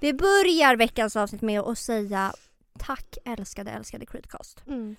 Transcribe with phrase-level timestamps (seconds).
[0.00, 2.32] Vi börjar veckans avsnitt med att säga
[2.78, 4.62] tack älskade älskade Creedcast.
[4.66, 4.96] Mm.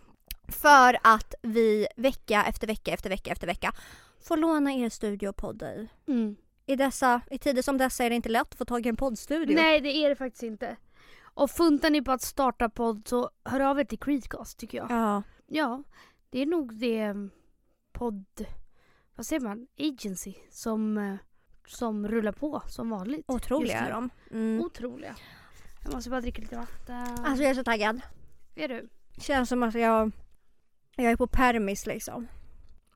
[0.48, 3.74] För att vi vecka efter vecka efter vecka efter vecka
[4.20, 5.90] får låna er studio och podda i.
[6.08, 6.36] Mm.
[6.66, 8.96] I, dessa, I tider som dessa är det inte lätt att få tag i en
[8.96, 9.56] poddstudio.
[9.56, 10.78] Nej det är det faktiskt inte.
[11.34, 14.92] Och funtar ni på att starta podd så hör av er till Creedcast tycker jag.
[14.92, 15.24] Ja.
[15.48, 15.84] Ja,
[16.30, 17.32] det är nog det mm,
[17.92, 18.26] podd...
[19.16, 19.68] Vad säger man?
[19.80, 21.16] Agency som, eh,
[21.72, 23.26] som rullar på som vanligt.
[23.28, 24.10] Otroliga är de.
[24.32, 24.62] Mm.
[24.66, 25.16] Otroliga.
[25.84, 27.26] Jag måste bara dricka lite vatten.
[27.26, 28.02] Alltså jag är så taggad.
[28.56, 28.90] är du?
[29.18, 30.12] Känns som att jag,
[30.96, 32.28] jag är på permis liksom.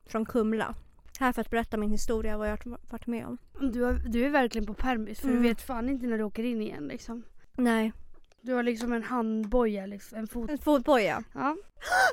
[0.05, 0.75] Från Kumla.
[1.19, 3.37] Här för att berätta min historia vad jag har varit med om.
[3.73, 5.41] Du, har, du är verkligen på permis för Mm.
[5.43, 7.23] du vet fan inte när du åker in igen liksom.
[7.53, 7.93] Nej.
[8.41, 10.49] Du har liksom en handboja, liksom, en fot...
[10.49, 11.23] En fotboja.
[11.33, 11.41] Ja,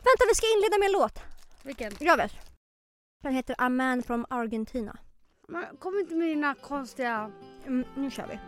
[0.05, 1.19] Vänta vi ska inleda med en låt.
[1.63, 1.93] vilken?
[2.01, 2.33] Jag vet.
[3.23, 4.99] Den heter A Man from Argentina.
[5.49, 7.31] Men Kom inte med dina konstiga...
[7.67, 8.39] Mm, nu kör vi.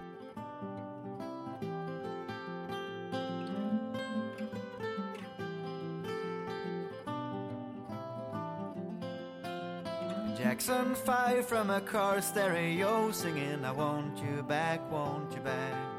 [10.43, 15.94] Jackson 5 from a car stereo singing I want you back, want you back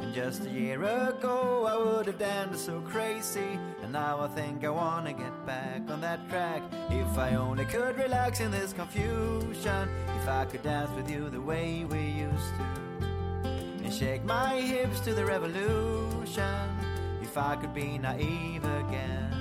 [0.00, 3.58] And just a year ago I would have danced so crazy.
[3.82, 6.62] And now I think I wanna get back on that track.
[6.90, 9.88] If I only could relax in this confusion.
[10.20, 12.64] If I could dance with you the way we used to.
[13.84, 16.68] And shake my hips to the revolution.
[17.22, 19.37] If I could be naive again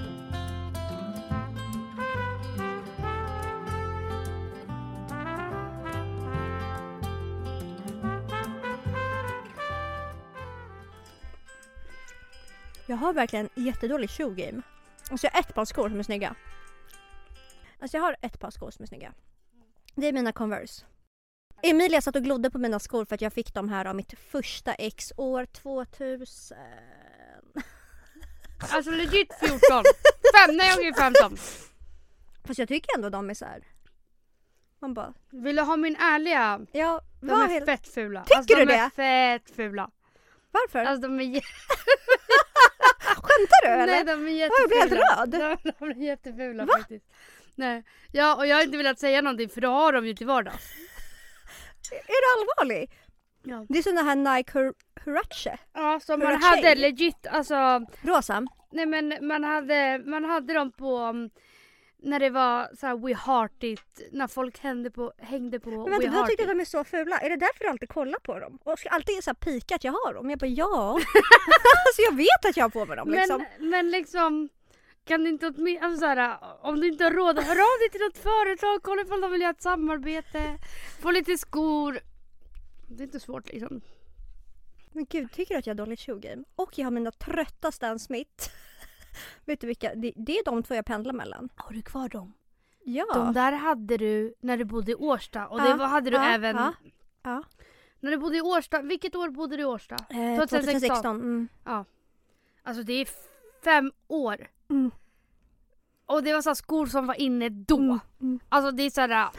[12.89, 14.61] Jag har verkligen jättedålig shoe game.
[15.11, 16.35] Alltså jag har ett par skor som är snygga.
[17.79, 19.13] Alltså jag har ett par skor som är snygga.
[19.95, 20.85] Det är mina Converse.
[21.63, 24.19] Emilia satt och glodde på mina skor för att jag fick dem här av mitt
[24.19, 26.57] första ex år 2000.
[28.71, 29.59] Alltså legit 14.
[29.59, 31.37] Fem, nej jag är 15.
[32.45, 33.63] Fast jag tycker ändå de är så här.
[34.79, 36.59] Man bara, Vill du ha min ärliga?
[36.71, 37.65] ja De är helt...
[37.65, 38.23] fett fula.
[38.23, 38.77] Tycker alltså, du de det?
[38.77, 39.89] är fett fula.
[40.51, 40.79] Varför?
[40.79, 41.25] Alltså de är,
[43.37, 43.93] Skämtar du eller?
[43.93, 45.21] nej, de är Åh, jag blir helt jättefula.
[45.21, 45.29] röd.
[45.63, 46.73] De, de är jättefula Va?
[46.77, 47.05] faktiskt.
[47.55, 47.83] Nej.
[48.11, 50.65] Ja och jag har inte velat säga någonting för det har de ju till vardags.
[51.91, 52.91] Är du allvarlig?
[53.43, 53.65] Ja.
[53.69, 54.73] Det är såna här Nike Hur-
[55.05, 55.57] Huarache.
[55.73, 58.47] Ja så man hade legit alltså Rosa.
[58.71, 61.29] Nej men man hade, man hade dem på um,
[61.99, 65.83] när det var så här We Heart It, när folk hängde på, hängde på Men
[65.83, 66.49] We vänta, du Heart tyckte It.
[66.49, 67.19] att de är så fula.
[67.19, 68.59] Är det därför du alltid kollar på dem?
[68.63, 70.29] Och ska alltid så här pika att jag har dem?
[70.29, 70.93] Jag bara ja.
[71.87, 73.45] alltså jag vet att jag har på mig dem liksom.
[73.59, 74.49] Men, men liksom
[75.05, 77.89] kan du inte åtminstone, alltså så här, om du inte har råd, hör av dig
[77.91, 80.57] till något företag, kolla ifall de vill göra ett samarbete,
[81.01, 81.99] få lite skor.
[82.87, 83.81] Det är inte svårt liksom.
[84.91, 86.43] Men gud, tycker du att jag har dåligt shoe game?
[86.55, 88.49] Och jag har mina trötta Stan Smith.
[89.45, 89.95] Vet du vilka?
[89.95, 91.49] Det, det är de två jag pendlar mellan.
[91.55, 92.33] Har du kvar dem?
[92.83, 93.05] Ja.
[93.13, 96.15] De där hade du när du bodde i Årsta och det Ja, var, hade du
[96.17, 96.73] ja, även ja,
[97.23, 97.43] ja.
[97.99, 98.81] när du bodde i Årsta.
[98.81, 99.95] Vilket år bodde du i Årsta?
[99.95, 100.61] Eh, 2016.
[100.63, 101.15] 2016.
[101.21, 101.47] Mm.
[102.63, 103.07] Alltså det är
[103.63, 104.47] fem år.
[104.69, 104.91] Mm.
[106.05, 107.77] Och det var så skor som var inne då.
[107.77, 107.99] Mm.
[108.21, 108.39] Mm.
[108.49, 109.29] Alltså det är såhär,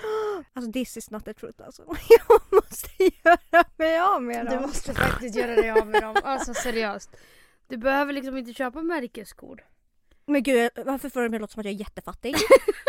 [0.52, 1.82] Alltså this is not the truth alltså.
[2.08, 4.62] Jag måste göra mig av med du dem.
[4.62, 6.16] måste faktiskt göra dig av med dem.
[6.24, 7.16] Alltså seriöst.
[7.68, 9.64] Du behöver liksom inte köpa märkesskor.
[10.26, 12.34] Men gud, varför får det mig låta som att jag är jättefattig?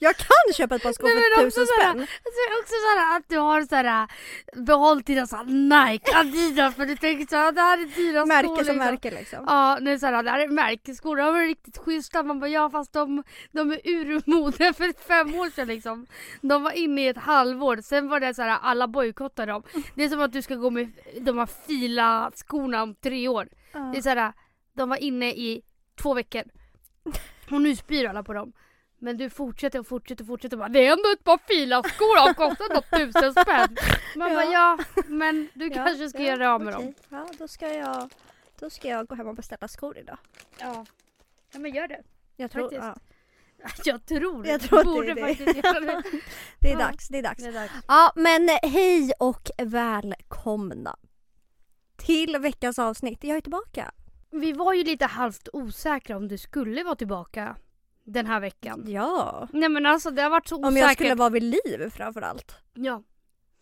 [0.00, 2.00] jag kan köpa ett par skor Nej, för tusen spänn.
[2.00, 4.08] Alltså också såhär att du har såhär
[4.66, 8.26] behållit dina såhär Nike, Adidas för du tänker såhär det här är dyra skor.
[8.26, 8.76] Märke som liksom.
[8.76, 9.44] märke liksom.
[9.46, 12.22] Ja, nu såhär, det här är märkesskor, de var riktigt schyssta.
[12.22, 13.22] Man bara ja fast de,
[13.52, 16.06] de är urmode för fem år sedan liksom.
[16.40, 19.62] De var inne i ett halvår, sen var det såhär alla bojkottade dem.
[19.94, 23.48] Det är som att du ska gå med de här fila skorna om tre år.
[23.92, 24.32] Det är såhär,
[24.76, 25.62] de var inne i
[26.02, 26.42] två veckor.
[27.50, 28.52] Och nu spyr alla på dem.
[29.04, 32.26] Men du fortsätter och fortsätter och fortsätter bara det är ändå ett par fila skor
[32.26, 33.76] de kostar ändå tusen spänn.
[34.16, 34.34] Man Ja.
[34.34, 36.86] bara ja men du Ja, kanske ska ja, göra av med okej.
[36.86, 36.94] dem.
[37.18, 38.10] Ja, då ska jag
[38.60, 40.18] då ska jag gå hem och beställa skor idag.
[40.58, 40.86] Ja.
[41.52, 42.02] ja men gör det.
[42.36, 42.82] Jag tror, Faktiskt.
[42.82, 45.20] ja, Jag tror Jag tror det borde det.
[45.20, 46.02] faktiskt göra det.
[46.60, 47.42] det är dags, det är dags.
[47.42, 47.72] Det är dags.
[47.88, 50.96] Ja, men hej och välkomna
[51.96, 53.24] till veckans avsnitt.
[53.24, 53.92] Jag är tillbaka.
[54.30, 57.56] Vi var ju lite halvt osäkra om du skulle vara tillbaka
[58.04, 58.84] den här veckan.
[58.88, 59.48] Ja.
[59.52, 60.68] Nej men alltså det har varit så osäkert.
[60.72, 62.56] Om jag skulle vara vid liv framförallt.
[62.74, 63.02] Ja.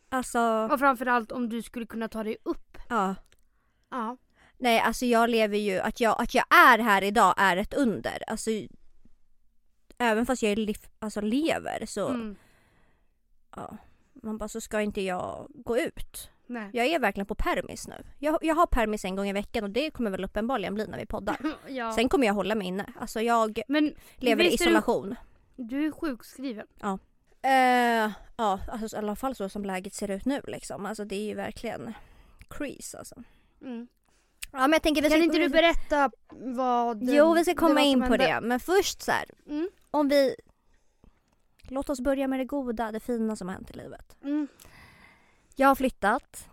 [0.08, 2.78] Alltså, Och framförallt om du skulle kunna ta dig upp.
[2.88, 3.14] ja.
[3.90, 4.16] Ja.
[4.58, 8.22] Nej, alltså jag lever ju, att jag, att jag är här idag är ett under.
[8.26, 8.50] Alltså,
[9.98, 12.36] även fast jag liv, alltså lever så, Mm.
[13.56, 13.76] ja.
[14.12, 16.30] Man bara, så ska inte jag gå ut.
[16.46, 16.70] Nej.
[16.72, 17.94] Jag är verkligen på permis nu.
[18.18, 20.98] Jag, jag har permis en gång i veckan och det kommer väl uppenbarligen bli när
[20.98, 21.36] vi poddar.
[21.68, 21.92] Ja.
[21.92, 22.86] Sen kommer jag hålla mig inne.
[23.00, 25.14] Alltså jag Men lever i är du- isolation.
[25.56, 26.66] du är sjukskriven.
[27.44, 30.86] Eh, ja, alltså, i alla fall så som läget ser ut nu liksom.
[30.86, 31.94] Alltså det är ju verkligen
[32.50, 33.14] kris alltså.
[33.62, 33.88] Mm.
[34.52, 35.24] Ja men jag tänker vi Kan ska...
[35.24, 38.18] inte du berätta vad Jo vi ska komma in på hände?
[38.26, 38.40] det.
[38.40, 39.68] Men först så här, Mm.
[39.90, 40.34] om vi...
[41.68, 44.16] Låt oss börja med det goda, det fina som har hänt i livet.
[44.24, 44.48] Mm.
[45.56, 46.48] Jag har flyttat.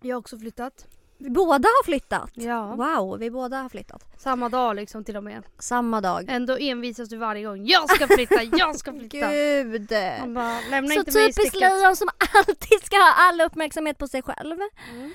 [0.00, 0.86] Jag har också flyttat.
[1.18, 2.30] Vi båda har flyttat.
[2.34, 2.74] Ja.
[2.74, 4.04] Wow, vi båda har flyttat.
[4.18, 5.42] Samma dag liksom till och med.
[5.58, 6.24] Samma dag.
[6.28, 7.66] Ändå envisas du varje gång.
[7.66, 9.30] Jag ska flytta, jag ska flytta.
[9.32, 9.92] Gud!
[10.20, 11.70] Man bara, lämna Så inte mig i typiskt sticket.
[11.70, 14.56] lejon som alltid ska ha all uppmärksamhet på sig själv.
[14.92, 15.12] Mm.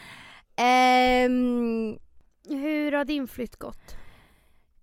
[0.56, 1.98] Ehm,
[2.50, 3.96] Hur har din flytt gått?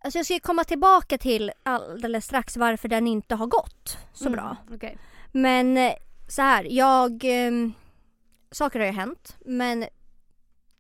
[0.04, 4.32] alltså jag ska komma tillbaka till alldeles strax varför den inte har gått så Mm,
[4.36, 4.56] bra.
[4.74, 4.98] Okej.
[5.32, 5.92] Men eh,
[6.28, 7.20] så här, jag...
[7.24, 7.72] ehm,
[8.50, 9.84] saker har ju hänt men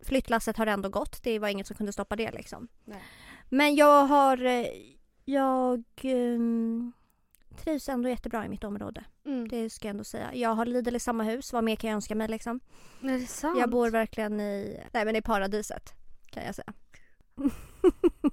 [0.04, 1.22] flyttlasset har ändå gått.
[1.22, 2.68] Det var inget som kunde stoppa det liksom.
[2.84, 3.02] Nej.
[3.48, 4.44] Men jag har...
[4.44, 4.66] eh,
[5.24, 6.92] Jag um,
[7.64, 9.04] trivs ändå jättebra i mitt område.
[9.26, 9.48] Mm.
[9.48, 10.34] Det ska jag ändå säga.
[10.34, 11.52] Jag har Lidl i samma hus.
[11.52, 12.60] Vad mer kan jag önska mig liksom?
[13.02, 13.58] Är det sant?
[13.60, 14.80] Jag bor verkligen i...
[14.92, 15.92] Nej men i paradiset.
[16.30, 16.72] Kan jag säga.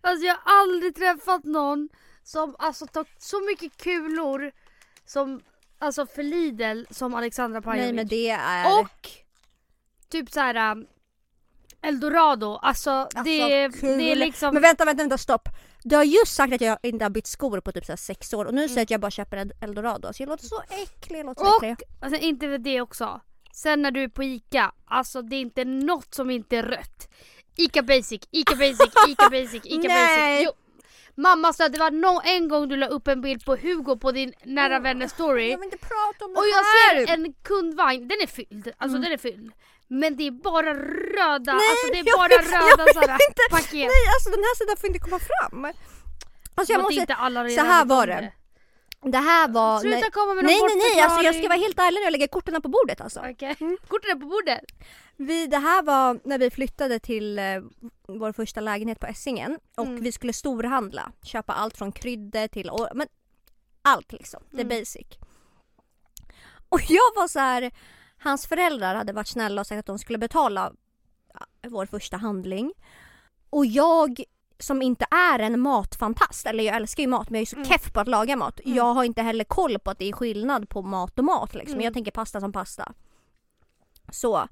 [0.00, 1.88] Alltså jag har aldrig träffat någon
[2.22, 4.52] som alltså tagit så mycket kulor
[5.04, 5.40] som,
[5.82, 7.84] alltså för Lidl som Alexandra Pajovic.
[7.84, 8.80] Nej men det är...
[8.80, 9.08] Och
[10.08, 10.86] typ så här um,
[11.82, 13.98] Eldorado, alltså, det, är- kul.
[13.98, 14.54] det är liksom...
[14.54, 15.48] Men vänta, vänta, vänta, stopp.
[15.84, 18.44] Du har just sagt att jag inte har bytt skor på typ så sex år
[18.44, 18.76] och nu säger Mm.
[18.76, 20.12] du att jag bara köper Eld- Eldorado.
[20.12, 21.88] Så jag låter så äcklig, jag låter så Och äcklig.
[22.00, 23.20] alltså, inte för det också.
[23.54, 27.08] Sen när du är på ICA, alltså det är inte något som inte är rött.
[27.56, 29.88] ICA Basic, ICA Basic, ICA Basic, ICA.
[29.88, 30.44] Basic.
[30.44, 30.52] Jo.
[31.16, 33.96] Mamma sa att det var no en gång du la upp en bild på Hugo
[33.98, 35.50] på din nära vänner story.
[35.50, 37.06] Jag vill inte prata om det Och jag här!
[37.06, 38.68] ser en kundvagn, den är fylld.
[38.78, 39.02] Alltså Mm.
[39.02, 39.52] den är fylld.
[39.88, 43.18] Men det är bara röda, Nej, alltså det är bara vill- röda sådana
[43.50, 43.72] paket.
[43.72, 45.64] Nej alltså den här sidan får inte komma fram.
[46.54, 47.00] Alltså jag måste...
[47.00, 48.32] inte alla så här var det.
[49.02, 49.80] Det här var...
[49.80, 52.04] Sluta nej, komma med nej någon nej nej alltså jag ska vara helt ärlig när
[52.04, 53.20] jag lägger korten på bordet alltså.
[53.20, 53.56] Okej,
[53.88, 54.60] korten är på bordet.
[55.16, 57.44] Vi, det här var när vi flyttade till eh,
[58.08, 60.02] vår första lägenhet på Essingen och Mm.
[60.02, 61.12] vi skulle storhandla.
[61.22, 63.08] Köpa allt från kryddor till men
[63.82, 64.42] allt liksom.
[64.50, 64.78] Det är Mm.
[64.80, 65.06] basic.
[66.68, 67.70] Och jag var så här.
[68.18, 70.72] hans föräldrar hade varit snälla och sagt att de skulle betala
[71.68, 72.72] vår första handling.
[73.50, 74.22] Och jag
[74.62, 77.68] som inte är en matfantast, eller jag älskar ju mat men jag är så Mm.
[77.68, 78.60] keff på att laga mat.
[78.64, 78.76] Mm.
[78.76, 81.72] Jag har inte heller koll på att det är skillnad på mat och mat liksom.
[81.74, 81.84] Mm.
[81.84, 82.92] Jag tänker pasta som pasta.
[84.12, 84.48] Så.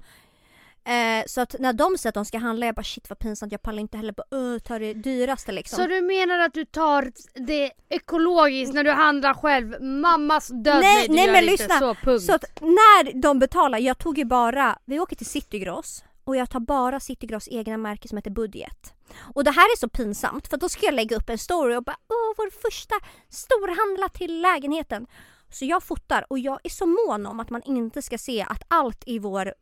[0.83, 3.51] Eh, så att när de säger att de ska handla, jag bara shit vad pinsamt,
[3.51, 5.75] jag pallar inte heller på öh, ta det dyraste liksom.
[5.77, 7.11] Så du menar att du tar
[7.47, 9.81] det ekologiskt när du handlar själv?
[9.83, 10.79] Mammas död?
[10.81, 11.79] Nej, nej, men lyssna.
[11.79, 12.23] Så, punkt.
[12.23, 16.49] Så att när de betalar, jag tog ju bara, vi åker till Citygross och jag
[16.49, 18.93] tar bara Citygross egna märke som heter Budget.
[19.35, 21.83] Och det här är så pinsamt för då ska jag lägga upp en story och
[21.83, 22.95] bara åh vår första
[23.29, 25.07] storhandla till lägenheten.
[25.49, 28.63] Så jag fotar och jag är så mån om att man inte ska se att
[28.67, 29.53] allt i vår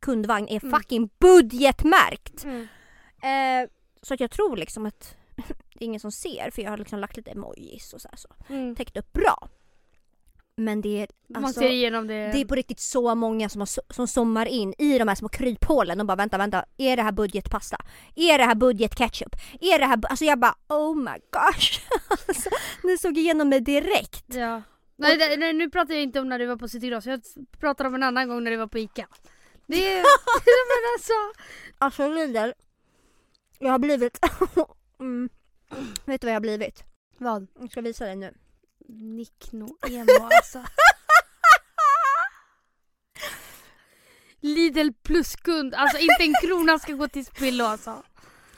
[0.00, 0.78] kundvagn är Mm.
[0.78, 2.44] fucking budgetmärkt.
[2.44, 2.68] Mm.
[3.22, 3.70] Eh,
[4.02, 5.16] så att jag tror liksom att
[5.74, 8.16] det är ingen som ser för jag har liksom lagt lite emojis och så, här,
[8.16, 8.28] så.
[8.48, 8.76] Mm.
[8.76, 9.48] täckt upp bra.
[10.58, 12.14] Men det är Man alltså, ser igenom det.
[12.14, 15.28] det är på riktigt så många som, har, som zoomar in i de här små
[15.28, 16.64] kryphålen och bara vänta, vänta.
[16.76, 17.76] Är det här budgetpasta?
[18.14, 19.36] Är det här budgetketchup?
[19.60, 19.96] Är det här...
[19.96, 21.80] bu-" Alltså jag bara oh my gosh.
[22.28, 22.50] alltså,
[22.84, 24.24] ni såg igenom mig direkt.
[24.26, 24.62] Ja.
[24.96, 27.22] Nej, det, nej, nu pratar jag inte om när du var på Citygross, jag
[27.60, 29.06] pratar om en annan gång när du var på ICA.
[29.66, 29.96] Det är...
[30.68, 31.12] men alltså...
[31.78, 32.50] Alltså Lidl.
[33.58, 34.18] Jag har blivit...
[35.00, 35.28] mm.
[36.04, 36.84] Vet du vad jag har blivit?
[37.18, 37.46] Vad?
[37.60, 38.34] Jag ska visa dig nu.
[38.88, 40.64] Nickno emo alltså.
[44.40, 48.02] Lidl plus-kund, alltså inte en krona ska gå till spillo alltså.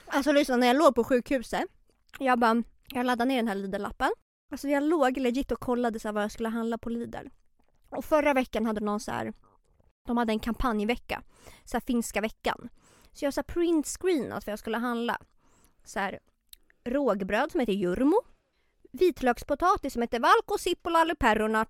[0.05, 1.63] Alltså lyssna, när jag låg på sjukhuset.
[2.19, 4.11] Jag bara, jag laddade ner den här Lidl-appen.
[4.51, 7.27] Alltså jag låg legit och kollade så här vad jag skulle handla på Lidl.
[7.89, 9.33] Och förra veckan hade någon så här,
[10.07, 11.23] de hade en kampanjvecka.
[11.65, 12.69] Så här finska veckan.
[13.13, 15.17] Så jag så här print screenat för jag skulle handla.
[15.85, 16.19] Så här
[16.83, 18.21] rågbröd som heter jurmo.
[18.91, 21.69] Vitlökspotatis som heter valko sippola eller perunat.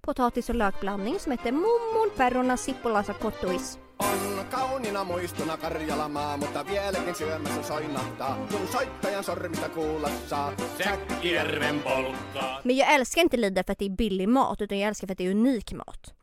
[0.00, 3.78] Potatis och lökblandning som heter mummon peruna sippola sakottuis.
[3.98, 10.52] On kauniina muistona Karjalamaa, mutta vieläkin syömässä soinahtaa, kun soittajan sormista kuulla saa.
[10.78, 12.60] Säkkijärven polkkaa.
[12.64, 15.14] Men jag älskar inte Lidl för att det är billig mat utan jag älskar för
[15.14, 16.14] att det är unik mat.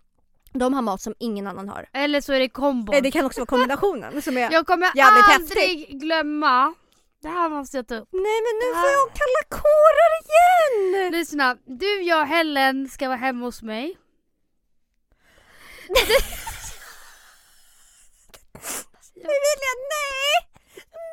[0.53, 1.85] De har mat som ingen annan har.
[1.93, 2.93] Eller så är det kombo.
[2.93, 4.51] Eh, Det kan också vara kombinationen som är...
[4.51, 6.73] Jag kommer Jävligt aldrig glömma,
[7.21, 8.09] det här måste jag ta upp.
[8.11, 11.11] Nej men nu får jag kalla kårar igen!
[11.11, 13.97] Lyssna, du, jag och Helen ska vara hemma hos mig.
[15.89, 16.05] Nej!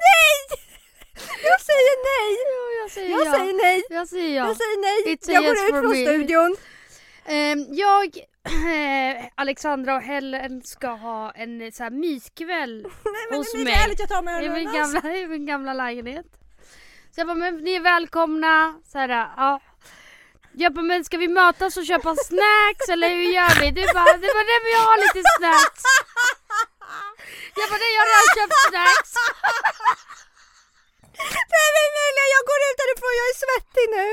[0.04, 0.40] Nej!
[1.42, 2.36] Jag säger nej!
[2.80, 3.82] Jag säger, jag säger nej!
[3.90, 4.46] Jag säger ja.
[4.46, 5.18] Jag säger nej!
[5.26, 6.56] Jag går ut från studion.
[7.24, 8.18] Ehm, jag
[9.34, 13.74] Alexandra och Helen ska ha en så här myskväll Nej men hos det är mig.
[13.84, 16.26] ärligt jag tar med I min, gamla, I min gamla lägenhet.
[17.14, 18.74] Så jag bara, men ni är välkomna.
[18.92, 19.60] Så här, ja.
[20.52, 23.66] Jag bara, men ska vi mötas och köpa snacks eller hur gör vi?
[23.78, 25.82] Du bara, det var det men jag har lite snacks.
[27.58, 29.12] Jag bara, nej jag har redan köpt snacks.
[31.54, 34.08] Nej men Emilia jag går ut härifrån, jag är svettig nu.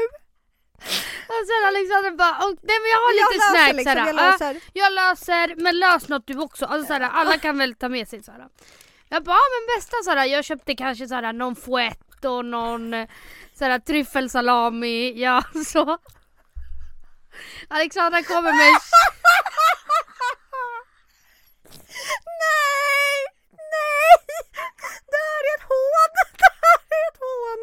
[1.27, 3.75] Och sen Alexandra bara, "Åh, nej men jag har lite snacks.
[3.77, 6.65] liksom, jag "Ja, löser." jag löser, men lös något du också.
[6.65, 8.47] Alltså, så här, alla kan väl ta med sig så här.
[9.09, 12.45] Jag bara, ja, men bästa så här, jag köpte kanske så här, någon fouette och
[12.45, 13.07] någon eh,
[13.59, 15.13] så här, tryffelsalami.
[15.21, 15.97] Ja, så.
[17.69, 18.73] Alexandra kommer med
[22.41, 23.17] Nej!
[23.51, 24.17] Nej!
[25.11, 26.13] Det här är ett hån!
[26.37, 27.61] Det här är ett hån!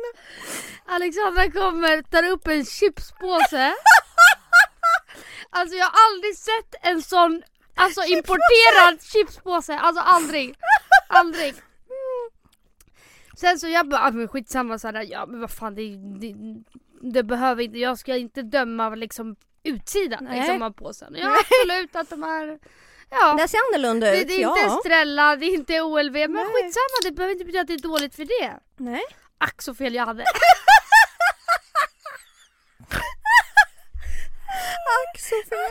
[0.94, 3.74] Alexandra kommer, tar upp en chipspåse.
[5.54, 7.42] Alltså jag har aldrig sett en sån
[7.74, 9.78] alltså importerad chipspåse.
[9.78, 10.54] Alltså aldrig.
[11.08, 11.54] Aldrig.
[13.36, 15.82] Sen så jag bara, ah, men skitsamma såhär, ja men vad fan det,
[16.20, 16.34] det,
[17.12, 20.38] det behöver inte, jag ska inte döma liksom utsidan Nej.
[20.40, 21.14] liksom, av påsen.
[21.18, 22.58] Ja absolut att de är,
[23.10, 23.34] ja.
[23.38, 24.58] Det ser annorlunda Det, ut, det är ja.
[24.58, 26.44] inte Estrella, det är inte OLV, men Nej.
[26.44, 28.58] skitsamma det behöver inte betyda att det är dåligt för det.
[28.76, 29.02] Nej.
[29.38, 30.24] Ack så fel jag hade.
[34.98, 35.70] Ack så fel.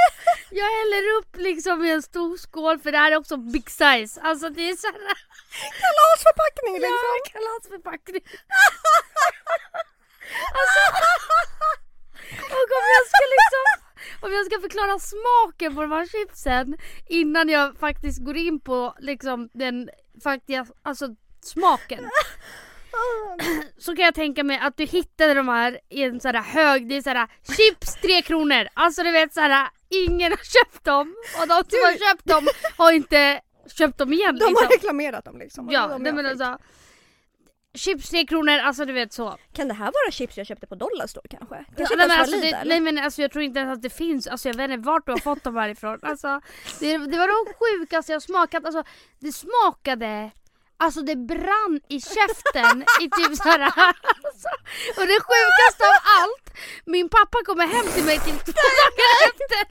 [0.60, 4.20] Jag häller upp liksom i en stor skål för det här är också big size.
[4.20, 4.94] Alltså det är såhär...
[5.82, 7.14] Kalasförpackning liksom.
[7.24, 8.24] Ja, kalasförpackning.
[10.58, 10.80] alltså,
[12.54, 13.64] och om jag ska liksom...
[14.20, 18.94] Om jag ska förklara smaken på de här chipsen innan jag faktiskt går in på
[18.98, 19.90] liksom den
[20.22, 21.08] faktiska, alltså
[21.42, 22.10] smaken.
[23.78, 26.88] Så kan jag tänka mig att du hittade de här i en sån här hög,
[26.88, 28.68] det är såhär chips 3 kronor.
[28.74, 32.92] Alltså du vet såhär, ingen har köpt dem och de som har köpt dem har
[32.92, 33.40] inte
[33.78, 34.68] köpt dem igen De har liksom.
[34.70, 35.68] reklamerat dem liksom.
[35.70, 36.58] Ja, De nej men alltså.
[37.74, 39.36] Chips 3 kronor, alltså du vet så.
[39.52, 41.56] Kan det här vara chips jag köpte på Dollarstore kanske?
[41.56, 43.82] Ja, Kanske nej, men ens alltså, det, nej men alltså jag tror inte ens att
[43.82, 45.98] det finns, alltså jag vet inte vart du har fått dem härifrån.
[46.02, 46.40] Alltså,
[46.80, 48.82] det, det var de sjukaste jag smakat, alltså
[49.18, 50.30] det smakade
[50.80, 54.50] Alltså det brann i käften i typ såhär alltså,
[54.96, 56.46] Och det sjukaste av allt
[56.84, 59.62] Min pappa kommer hem till mig typ två dagar efter.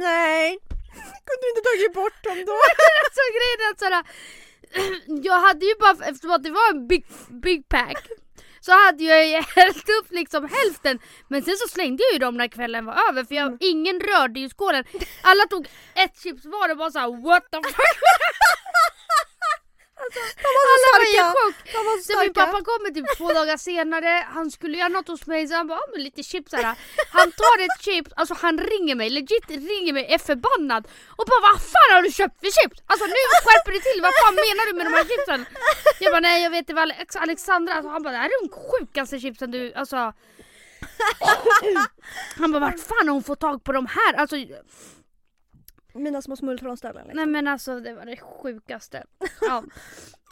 [0.00, 0.58] Nej!
[1.26, 2.52] Kunde du inte tagit bort dem då?
[3.04, 4.04] Alltså grejen är att såhär
[5.22, 7.06] Jag hade ju bara, eftersom att det var en big,
[7.42, 8.06] big pack
[8.60, 10.98] Så hade jag ju hällt upp liksom hälften.
[11.28, 14.40] Men sen så slängde jag ju dem när kvällen var över för jag, ingen rörde
[14.40, 14.84] ju skålen.
[15.22, 17.98] Alla tog ett chips var och bara såhär what the fuck
[20.08, 21.24] Alltså, alla var starka.
[21.38, 21.56] chock.
[21.74, 22.46] De var Så min starka.
[22.46, 25.78] pappa kommer typ två dagar senare, han skulle göra något hos mig så han bara,
[25.82, 26.62] "Ja, men lite chips här.
[27.18, 30.82] Han tar ett chips, alltså han ringer mig, legit ringer mig, är förbannad
[31.18, 32.78] och bara vad fan har du köpt för chips?
[32.86, 35.40] Alltså nu skärper du till, vad fan menar du med de här chipsen?
[36.00, 38.40] Jag bara nej jag vet det var Alex- Alexandra, alltså, han bara det här är
[38.42, 39.96] de sjukaste chipsen du, alltså
[42.38, 44.14] Han bara vart fan har hon fått tag på de här?
[44.14, 44.36] Alltså
[45.98, 47.16] Mina små smultronställen liksom.
[47.16, 49.04] nej men alltså det var det sjukaste.
[49.40, 49.64] Ja.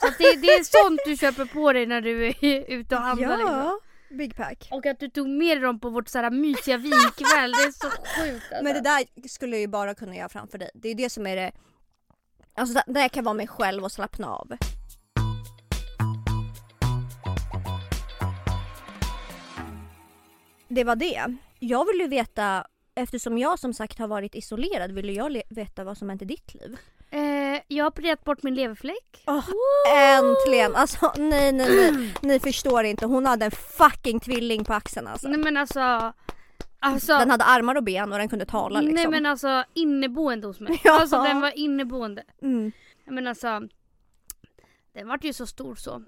[0.00, 3.36] Så det, det är sånt du köper på dig när du är ute och handlar
[3.36, 3.54] liksom.
[3.54, 3.80] Ja,
[4.10, 4.68] Big Pack.
[4.70, 7.90] Och att du tog med dem på vårt så här mysiga vinkväll, det är så
[8.20, 8.64] sjukt alltså.
[8.64, 10.70] Men det där skulle jag ju bara kunna göra framför dig.
[10.74, 11.52] Det är det som är det...
[12.54, 14.56] Alltså där jag kan vara mig själv och slappna av.
[20.68, 21.36] Det var det.
[21.58, 22.66] Jag vill ju veta,
[22.96, 26.24] eftersom jag som sagt har varit isolerad, vill ju jag veta vad som hänt i
[26.24, 26.76] ditt liv.
[27.10, 29.22] Eh, jag har opererat bort min leverfläck.
[29.26, 29.44] Åh,
[29.96, 30.76] äntligen!
[30.76, 32.14] Alltså nej, nej, nej.
[32.22, 33.06] Ni förstår inte.
[33.06, 35.28] Hon hade en fucking tvilling på axeln alltså.
[35.28, 36.12] Nej men alltså,
[36.78, 38.94] alltså Den hade armar och ben och den kunde tala liksom.
[38.94, 40.80] Nej men alltså inneboende hos mig.
[40.84, 41.00] Ja.
[41.00, 42.24] Alltså den var inneboende.
[42.42, 42.72] mm.
[43.06, 43.60] Men alltså,
[44.94, 46.02] den vart ju så stor så.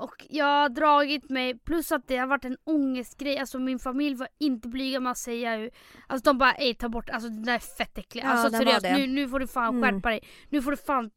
[0.00, 3.38] Och jag har dragit mig, plus att det har varit en ångestgrej.
[3.38, 5.70] Alltså min familj var inte blyga med att säga hur...
[6.06, 8.24] Alltså de bara ej ta bort, alltså den där är fett äcklig.
[8.24, 9.82] Ja, alltså seriöst, nu, nu får du fan Mm.
[9.94, 10.20] skärpa dig.
[10.48, 11.10] Nu får du fan...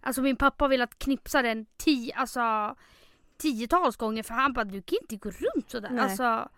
[0.00, 2.74] Alltså min pappa vill att knipsa den tio, alltså
[3.42, 5.90] tiotals gånger för han bara du kan inte gå runt sådär.
[5.90, 6.04] Nej.
[6.04, 6.48] Alltså,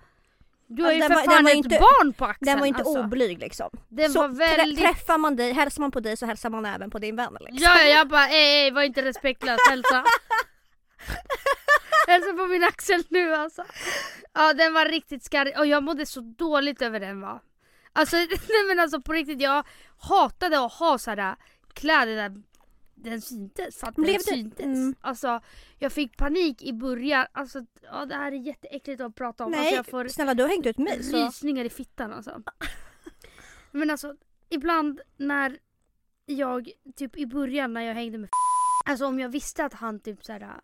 [0.66, 2.46] du har Alltså, ju för var- fan ett inte- barn på axeln.
[2.52, 3.00] Den var inte alltså.
[3.00, 3.70] oblyg liksom.
[3.88, 4.78] Den så var väldigt...
[4.78, 7.36] trä- träffar man dig, hälsar man på dig så hälsar man även på din vän
[7.40, 7.58] liksom.
[7.62, 10.04] Ja, ja, jag bara ej, ej var inte respektlös, hälsa.
[12.08, 13.64] hälsa på min axel nu alltså.
[14.32, 17.40] Ja den var riktigt skarrig och jag mådde så dåligt över den va.
[17.92, 18.16] Alltså,
[18.48, 19.66] nej men alltså på riktigt jag
[19.98, 21.36] hatade att ha sådana
[21.72, 22.42] kläder där
[22.94, 23.80] den syntes.
[23.80, 24.64] För att den Blev det- syntes.
[24.64, 24.94] mm.
[25.00, 25.40] Alltså
[25.78, 27.26] jag fick panik i början.
[27.32, 29.50] Alltså ja, det här är jätteäckligt att prata om.
[29.50, 31.26] Nej, Alltså, jag får snälla du har hängt ut mig så...
[31.26, 32.42] rysningar i fittan alltså.
[33.70, 34.14] Men alltså
[34.48, 35.58] ibland när
[36.26, 38.28] jag, typ i början när jag hängde med
[38.86, 40.60] Alltså om jag visste att han typ såhär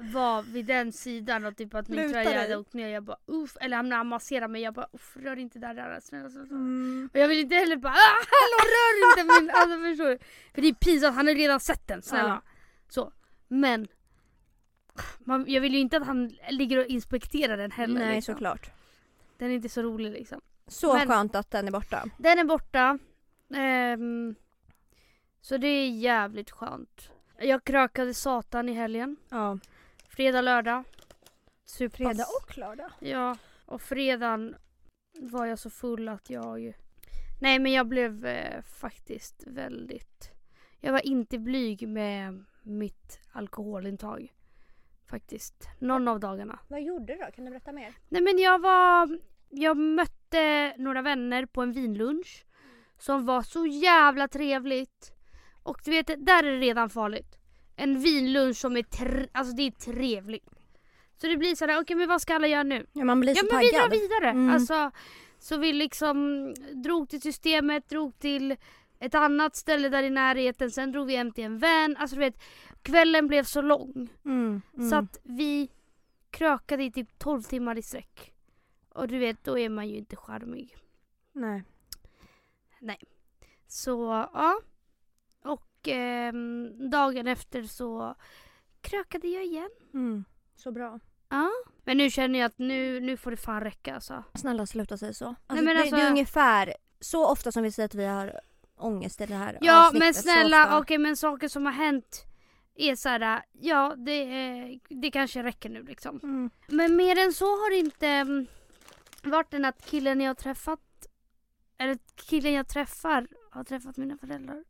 [0.00, 2.38] var vid den sidan och typ att min Luta tröja dig.
[2.38, 2.88] hade åkt ner.
[2.88, 3.56] Jag bara uff.
[3.60, 4.62] Eller han masserade mig.
[4.62, 6.30] Jag bara uff rör inte där, där snälla.
[6.30, 6.50] snälla.
[6.50, 7.10] Mm.
[7.12, 9.50] Och jag vill inte heller bara ah, hallå rör inte min...
[9.50, 10.18] Alltså förstår du?
[10.54, 12.42] För det är pinsamt, han har redan sett den snälla.
[12.88, 13.12] Så.
[13.48, 13.88] Men
[15.18, 18.00] man, jag vill ju inte att han ligger och inspekterar den heller.
[18.00, 18.34] Nej liksom.
[18.34, 18.70] såklart.
[19.38, 20.40] Den är inte så rolig liksom.
[20.66, 22.04] Så Men- skönt att den är borta.
[22.18, 22.98] Den är borta.
[23.54, 24.34] Ehm,
[25.40, 27.10] så det är jävligt skönt.
[27.38, 29.16] Jag krökade satan i helgen.
[29.28, 29.58] Ja.
[30.16, 30.84] Fredag, lördag.
[31.64, 32.16] Superpass.
[32.16, 32.90] Fredag och lördag.
[33.00, 34.56] Ja, och fredagen
[35.20, 36.72] var jag så full att jag...
[37.40, 40.30] Nej men jag blev eh, faktiskt väldigt...
[40.80, 44.32] Jag var inte blyg med mitt alkoholintag.
[45.06, 45.68] Faktiskt.
[45.78, 46.58] Någon av dagarna.
[46.68, 47.26] Vad gjorde du då?
[47.34, 47.94] Kan du berätta mer?
[48.08, 49.18] Nej men jag var...
[49.50, 52.46] Jag mötte några vänner på en vinlunch.
[52.98, 55.12] Som var så jävla trevligt.
[55.62, 57.35] Och du vet, där är det redan farligt.
[57.76, 60.48] En vinlunch som är, tre- alltså det är trevligt.
[61.20, 62.86] Så det blir sådär, okej men vad ska alla göra nu?
[62.92, 64.00] Ja man blir Ja så men vi drar taggad.
[64.00, 64.30] vidare.
[64.30, 64.50] Mm.
[64.54, 64.90] Alltså,
[65.38, 66.46] så vi liksom
[66.84, 68.56] drog till systemet, drog till
[68.98, 71.96] ett annat ställe där i närheten, sen drog vi hem till en vän.
[71.98, 72.42] Alltså du vet,
[72.82, 74.08] kvällen blev så lång.
[74.24, 74.62] Mm.
[74.76, 74.90] Mm.
[74.90, 75.68] Så att vi
[76.30, 78.32] krökade i typ 12 timmar i sträck.
[78.88, 80.76] Och du vet, då är man ju inte charmig.
[82.80, 82.98] Nej.
[83.66, 83.90] Så
[84.34, 84.60] ja.
[85.86, 88.14] Och ehm, dagen efter så
[88.80, 89.70] krökade jag igen.
[89.94, 90.24] Mm.
[90.56, 91.00] Så bra.
[91.28, 91.50] Ja.
[91.84, 94.24] Men nu känner jag att nu, nu får det fan räcka alltså.
[94.34, 95.26] Snälla sluta säga så.
[95.26, 98.04] Alltså, Nej, men det, alltså- det är ungefär så ofta som vi säger att vi
[98.04, 98.40] har
[98.76, 102.24] ångest i det här Ja men snälla, okej men saker som har hänt
[102.74, 106.20] är såhär, ja det, eh, det kanske räcker nu liksom.
[106.22, 106.50] Mm.
[106.66, 108.46] Men mer än så har det inte mm,
[109.22, 110.80] varit än att killen jag träffat,
[111.78, 114.64] eller killen jag träffar, har träffat mina föräldrar.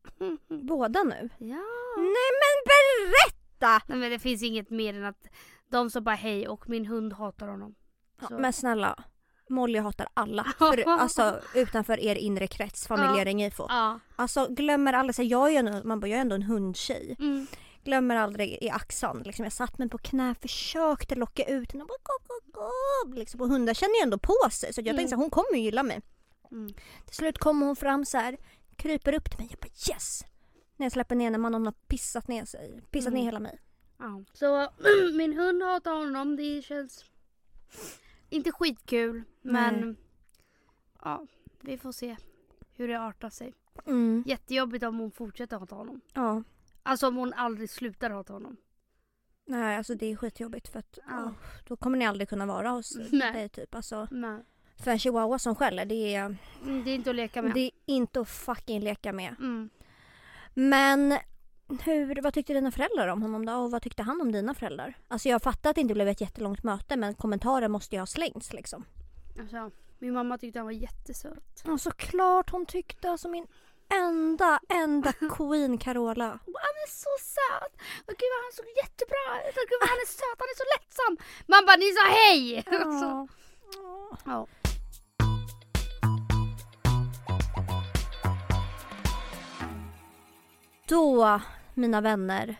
[0.66, 1.28] Båda nu?
[1.38, 1.62] Ja.
[1.96, 3.82] Nej men berätta!
[3.88, 5.26] Nej men det finns inget mer än att
[5.70, 7.74] de sa bara hej och min hund hatar honom.
[8.20, 9.04] Ja, men snälla.
[9.48, 10.44] Molly hatar alla.
[10.58, 13.66] För, alltså utanför er inre krets, familjen Ringifo.
[13.68, 14.00] Ja.
[14.16, 17.16] Alltså glömmer aldrig, så jag är ändå, man bara, jag är ändå en hundtjej.
[17.18, 17.46] Mm.
[17.84, 19.22] Glömmer aldrig i axeln.
[19.22, 21.84] Liksom, jag satt mig på knä, försökte locka ut henne.
[22.54, 23.14] Bara.
[23.16, 24.96] Liksom, och hundar känner ju ändå på sig så jag Mm.
[24.96, 26.00] tänkte att hon kommer ju gilla mig.
[26.50, 26.72] Mm.
[27.06, 28.36] Till slut kommer hon fram så här,
[28.76, 29.48] kryper upp till mig.
[29.50, 30.24] Jag bara yes!
[30.76, 32.82] När jag släpper ner när man har pissat ner sig.
[32.90, 33.18] Pissat Mm.
[33.18, 33.60] ner hela mig.
[33.98, 34.24] Ja.
[34.32, 34.68] Så
[35.14, 36.36] min hund hatar honom.
[36.36, 37.04] Det känns
[38.30, 39.22] inte skitkul.
[39.42, 39.96] Men
[41.02, 41.26] ja,
[41.60, 42.16] vi får se
[42.74, 43.54] hur det artar sig.
[43.86, 44.24] Mm.
[44.26, 46.00] Jättejobbigt om hon fortsätter hata honom.
[46.14, 46.42] Ja.
[46.82, 48.56] Alltså om hon aldrig slutar hata honom.
[49.48, 51.24] Nej alltså det är skitjobbigt för att Ja.
[51.24, 51.30] åh,
[51.66, 53.32] då kommer ni aldrig kunna vara hos Nej.
[53.32, 53.74] dig typ.
[53.74, 54.44] Alltså, Nej.
[54.76, 57.54] för en chihuahua som skäller det är, Mm, Det är inte att leka med.
[57.54, 59.36] det är inte att fucking leka med.
[59.38, 59.70] Mm.
[60.54, 61.18] Men
[61.84, 63.52] hur, vad tyckte dina föräldrar om honom då?
[63.52, 64.98] Och vad tyckte han om dina föräldrar?
[65.08, 68.06] Alltså jag fattar att det inte blev ett jättelångt möte men kommentarer måste ju ha
[68.06, 68.84] slängts liksom.
[69.40, 71.62] Alltså, min mamma tyckte han var jättesöt.
[71.64, 73.46] Ja såklart hon tyckte alltså min
[73.88, 76.26] enda, enda queen Carola.
[76.44, 77.72] Han är så söt!
[78.06, 79.56] Och gud han såg jättebra ut!
[79.56, 81.16] Och gud han är söt, han är så lättsam!
[81.46, 82.64] Man bara ni sa hej!
[82.70, 83.28] Ja.
[84.24, 84.46] ja.
[90.88, 91.40] Då,
[91.74, 92.56] mina vänner,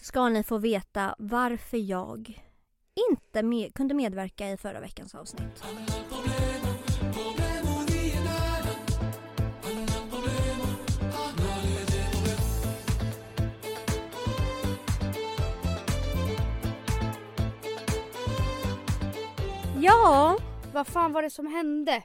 [0.00, 2.42] ska ni få veta varför jag
[3.10, 5.64] inte med, kunde medverka i förra veckans avsnitt.
[19.80, 20.36] Ja,
[20.72, 22.02] Vad fan var det som hände?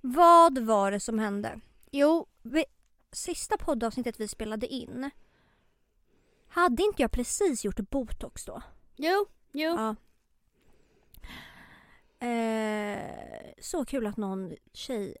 [0.00, 1.60] vad var det som hände?
[1.90, 2.64] Jo, vi,
[3.12, 5.10] sista poddavsnittet vi spelade in
[6.48, 8.62] hade inte jag precis gjort botox då?
[8.96, 9.70] Jo, jo.
[9.76, 9.94] Ja.
[12.26, 12.98] Eh,
[13.58, 15.16] så kul att någon tjej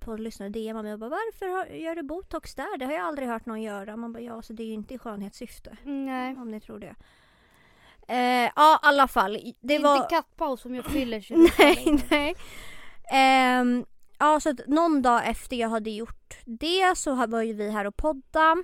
[0.00, 2.78] på lyssnare DMar mig och bara varför har, gör du botox där?
[2.78, 3.96] Det har jag aldrig hört någon göra.
[3.96, 5.76] Man bara ja, så det är ju inte i skönhetssyfte.
[5.84, 6.36] Nej.
[6.36, 6.94] Om ni tror det.
[8.08, 9.32] Eh, ja, i alla fall.
[9.32, 9.96] Det Det är var...
[9.96, 11.26] inte kattpaus som jag fyller
[11.58, 12.34] nej, nej.
[13.12, 13.84] Ehm,
[14.24, 17.84] ja, så att någon dag efter jag hade gjort det så var ju vi här
[17.84, 18.56] och podda.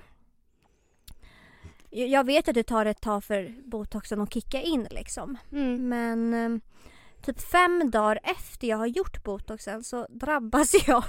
[1.89, 5.37] Jag jag vet att det tar ett tag för botoxen att kicka in liksom.
[5.51, 5.89] Mm.
[5.89, 6.61] Men eh,
[7.21, 11.03] typ fem dagar efter jag har gjort botoxen så drabbas jag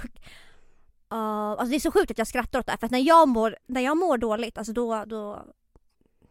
[1.17, 3.27] alltså det är så sjukt att jag skrattar åt det här för att när jag
[3.27, 5.45] mår, när jag mår dåligt, alltså då, då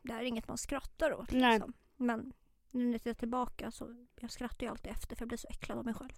[0.03, 1.33] det här är inget man skrattar åt.
[1.33, 1.53] Nej.
[1.53, 1.73] Liksom.
[1.97, 2.33] Men
[2.71, 5.49] nu när jag tittar tillbaka så jag skrattar ju alltid efter för jag blir så
[5.51, 6.13] äcklad av mig själv.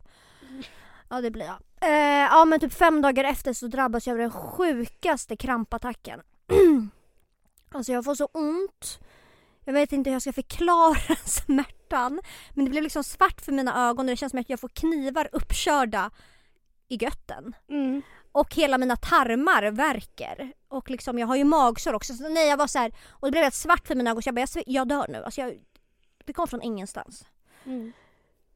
[1.08, 1.58] Ja det blir jag.
[1.80, 6.20] Eh, ja men typ fem dagar efter så drabbas jag av den sjukaste krampattacken.
[7.70, 8.98] alltså jag får så ont.
[9.64, 12.20] Jag vet inte hur jag ska förklara smärtan.
[12.50, 14.68] Men det blev liksom svart för mina ögon och det känns som att jag får
[14.68, 16.10] knivar uppkörda
[16.88, 17.54] i götten.
[17.68, 18.02] Mm.
[18.32, 20.52] Och hela mina tarmar värker.
[20.68, 22.14] Och liksom jag har ju magsår också.
[22.14, 24.28] Så nej jag var så här, och det blev helt svart för mina ögon så
[24.28, 25.24] jag bara jag, jag dör nu.
[25.24, 25.54] Alltså jag,
[26.24, 27.26] det kom från ingenstans.
[27.64, 27.92] Mm.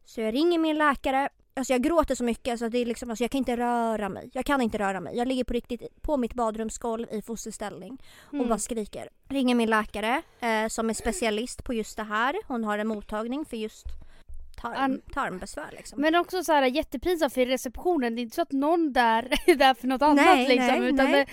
[0.05, 1.29] Så jag ringer min läkare.
[1.59, 4.09] Alltså jag gråter så mycket så att det är liksom, alltså jag kan inte röra
[4.09, 4.31] mig.
[4.33, 5.17] Jag kan inte röra mig.
[5.17, 8.49] Jag ligger på riktigt på mitt badrumsgolv i fosterställning och Mm.
[8.49, 9.09] bara skriker.
[9.29, 12.37] Ringer min läkare eh, som är specialist på just det här.
[12.49, 13.85] Hon har en mottagning för just
[14.57, 16.01] tarm, tarmbesvär liksom.
[16.01, 19.55] Men också så här jättepinsamt för receptionen, det är inte så att någon där är
[19.55, 20.67] där för något annat Nej, liksom.
[20.67, 21.25] nej, utan nej.
[21.25, 21.33] Det,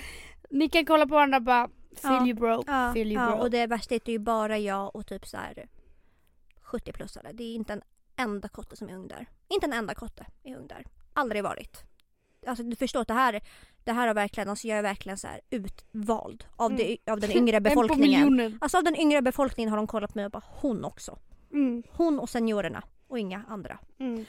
[0.57, 1.67] ni kan kolla på varandra och bara
[2.01, 2.25] feel Ja.
[2.27, 3.39] you bro, Ja, feel you ja, bro.
[3.39, 5.67] och det värsta är att det är ju bara jag och typ så här
[6.63, 7.33] 70-plussare.
[7.33, 7.81] Det är inte en
[8.17, 9.25] enda kotte som är ung där.
[9.47, 10.85] Inte en enda kotte är ung där.
[11.13, 11.83] Aldrig varit.
[12.47, 13.41] Alltså du förstår att det här,
[13.83, 16.77] det här har verkligen, alltså jag är verkligen så här utvald av, Mm.
[17.05, 18.57] det, av den yngre befolkningen.
[18.61, 21.19] Alltså av den yngre befolkningen har de kollat på mig och bara hon också.
[21.53, 21.83] Mm.
[21.91, 23.79] Hon och seniorerna och inga andra.
[23.99, 24.25] Mm.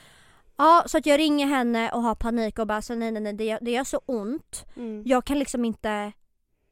[0.56, 3.32] Ja, så att jag ringer henne och har panik och bara så nej nej nej
[3.32, 4.64] det gör, det gör så ont.
[4.76, 5.02] Mm.
[5.06, 6.12] Jag kan liksom inte,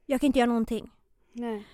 [0.06, 0.90] jag kan inte göra någonting.
[1.32, 1.66] Nej.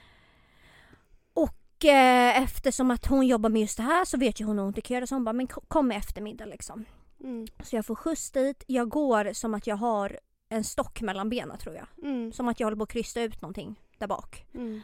[1.80, 4.72] Och eh, eftersom att hon jobbar med just det här så vet ju hon hur
[4.72, 6.84] det kan göra så hon bara men ko- kom i eftermiddag liksom.
[7.20, 7.46] Mm.
[7.62, 8.64] Så jag får skjuts dit.
[8.66, 11.86] Jag går som att jag har en stock mellan benen tror jag.
[12.10, 12.32] Mm.
[12.32, 14.46] Som att jag håller på att krysta ut någonting där bak.
[14.54, 14.80] Mm.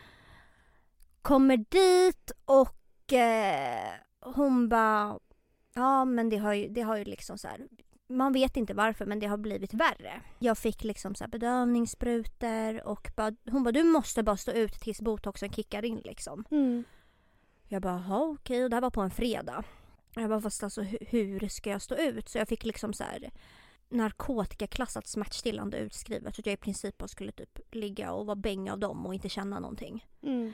[1.22, 5.18] Kommer dit och eh, hon bara
[5.74, 7.66] ja men det har ju, det har ju liksom så här
[8.08, 10.20] man vet inte varför men det har blivit värre.
[10.38, 15.00] Jag fick liksom så bedövningssprutor och bara, hon bara du måste bara stå ut tills
[15.00, 16.44] botoxen kickar in liksom.
[16.50, 16.84] Mm.
[17.68, 18.64] Jag bara, "Jaha, okej.
[18.64, 19.64] Och det här var på en fredag.
[20.14, 22.28] Jag bara, fast alltså hu- hur ska jag stå ut?
[22.28, 23.30] Så jag fick liksom så här
[23.88, 26.34] narkotikaklassat smärtstillande utskrivet.
[26.34, 29.14] Så att jag i princip bara skulle typ ligga och vara bäng av dem och
[29.14, 30.06] inte känna någonting.
[30.22, 30.52] Mm.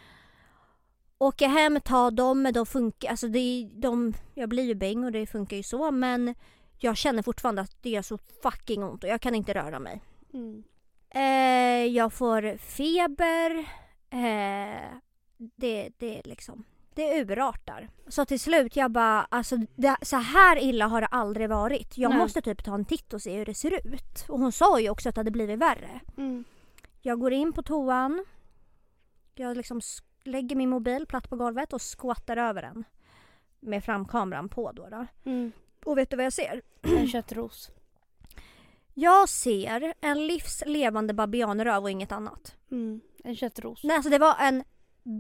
[1.19, 5.13] Åka hem, ta dem, men de funkar, alltså det, de, jag blir ju bäng och
[5.13, 6.35] det funkar ju så men
[6.83, 10.03] jag känner fortfarande att det gör så fucking ont och jag kan inte röra mig.
[10.33, 10.65] Mm.
[11.11, 13.51] Eh, jag får feber.
[14.11, 14.99] Eh,
[15.37, 16.65] det, det är liksom,
[16.95, 17.89] det urartar.
[18.09, 21.99] Så till slut jag bara, alltså det, så här illa har det aldrig varit.
[21.99, 22.19] Jag Nej.
[22.19, 24.25] måste typ ta en titt och se hur det ser ut.
[24.29, 26.01] Och hon sa ju också att det hade blivit värre.
[26.17, 26.45] Mm.
[27.01, 28.25] Jag går in på toan.
[29.35, 29.81] Jag liksom
[30.25, 32.85] lägger min mobil platt på golvet och skåttar över den.
[33.61, 34.89] Med framkameran på då.
[34.89, 35.07] då.
[35.25, 35.53] Mm.
[35.85, 36.63] Och vet du vad jag ser?
[36.83, 37.71] En köttros.
[38.95, 42.57] Jag ser en livslevande babianröv och inget annat.
[42.71, 43.01] Mm.
[43.25, 43.85] En köttros.
[43.85, 44.65] Nej alltså det var en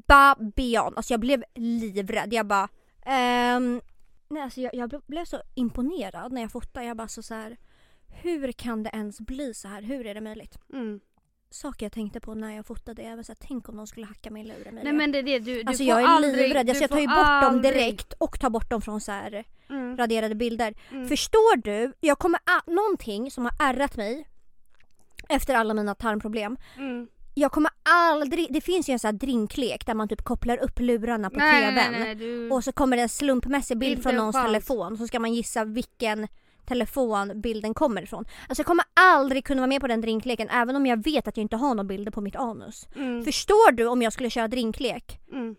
[0.06, 0.92] babian.
[0.96, 2.32] Alltså jag blev livrädd.
[2.32, 2.68] Jag bara...
[3.06, 3.80] ehm,
[4.28, 6.86] nej alltså jag, jag blev- så imponerad när jag fotade.
[6.86, 7.56] Jag bara så, så här.
[8.22, 9.82] Hur kan det ens bli så här?
[9.82, 10.58] Hur är det möjligt?
[10.72, 11.00] Mm.
[11.50, 13.02] Saker jag tänkte på när jag fotade.
[13.02, 14.84] Jag var så här, tänk om de skulle hacka min lur Emilia.
[14.84, 16.68] Nej men det är det, du, du Alltså får jag är aldrig, livrädd.
[16.68, 19.44] Alltså jag tar ju bort dem aldrig- direkt och tar bort dem från så här
[19.92, 19.98] Mm.
[19.98, 20.74] raderade bilder.
[20.90, 21.08] Mm.
[21.08, 21.92] Förstår du?
[22.00, 22.40] Jag kommer...
[22.66, 24.28] någonting som har ärrat mig
[25.28, 26.56] efter alla mina tarmproblem.
[26.78, 27.08] Mm.
[27.34, 28.52] Jag kommer aldrig...
[28.52, 31.62] Det finns ju en sån här drinklek där man typ kopplar upp lurarna på Nej,
[31.62, 31.74] TVn.
[31.92, 32.50] nej, nej, du...
[32.50, 34.46] Och så kommer det en slumpmässig bild från någons chans.
[34.46, 34.96] telefon.
[34.98, 36.28] Så ska man gissa vilken
[36.66, 38.24] telefon bilden kommer ifrån.
[38.48, 41.36] Alltså jag kommer aldrig kunna vara med på den drinkleken även om jag vet att
[41.36, 42.88] jag inte har några bilder på mitt anus.
[42.96, 43.24] mm.
[43.24, 45.56] Förstår du om jag skulle köra drinklek Mm.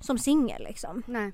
[0.00, 1.02] som singel liksom?
[1.06, 1.32] Nej.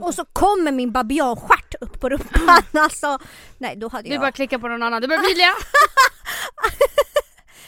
[0.00, 3.18] Och så kommer min babianstjärt upp på rumpan alltså.
[3.58, 4.20] Nej då hade Du jag...
[4.20, 5.00] bara klickar på någon annan.
[5.02, 5.52] Det blir Emilia!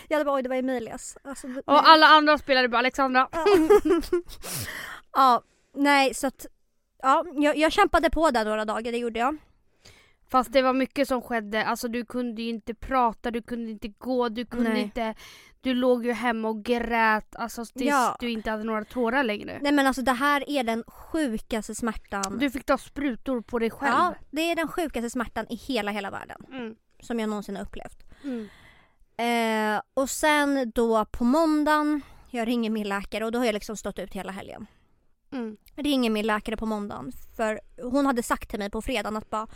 [0.08, 1.16] Jag hade bara oj det var Emilias.
[1.24, 1.62] Alltså, nej.
[1.66, 3.28] Och alla andra spelade bara Alexandra.
[5.12, 5.42] ja,
[5.74, 6.46] nej så att...
[7.02, 9.36] Ja, jag, jag kämpade på där några dagar, det gjorde jag.
[10.30, 11.64] Fast det var mycket som skedde.
[11.64, 14.82] Alltså du kunde ju inte prata, du kunde inte gå, du kunde Nej.
[14.82, 15.14] inte...
[15.64, 18.16] Du låg ju hemma och grät alltså tills Ja.
[18.20, 19.58] du inte hade några tårar längre.
[19.62, 22.38] Nej men alltså det här är den sjukaste smärtan.
[22.38, 23.94] Du fick ta sprutor på dig själv.
[23.94, 26.44] Ja, det är den sjukaste smärtan i hela, hela världen.
[26.52, 26.74] Mm.
[27.00, 27.98] Som jag någonsin har upplevt.
[28.24, 28.48] Mm.
[29.76, 32.00] Eh, och sen då på måndagen,
[32.30, 34.66] jag ringer min läkare och då har jag liksom stått ut hela helgen.
[35.32, 35.56] Mm.
[35.76, 37.12] ringer min läkare på måndagen.
[37.36, 39.46] För hon hade sagt till mig på fredagen att bara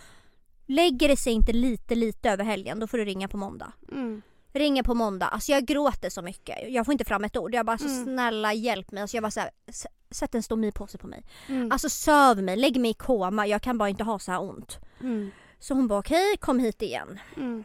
[0.70, 3.72] Lägger det sig inte lite lite över helgen då får du ringa på måndag.
[3.92, 4.22] Mm.
[4.52, 6.56] Ringer på måndag, alltså jag gråter så mycket.
[6.72, 7.54] Jag får inte fram ett ord.
[7.54, 8.04] Jag bara så Mm.
[8.04, 9.02] snälla hjälp mig.
[9.02, 11.24] Alltså jag bara så här, "S- sätt en stomipåse på mig.
[11.48, 11.72] Mm.
[11.72, 13.46] Alltså söv mig, lägg mig i koma.
[13.46, 14.78] Jag kan bara inte ha så här ont.
[15.00, 15.30] Mm.
[15.58, 17.18] Så hon bara okej, kom hit igen.
[17.36, 17.64] Mm.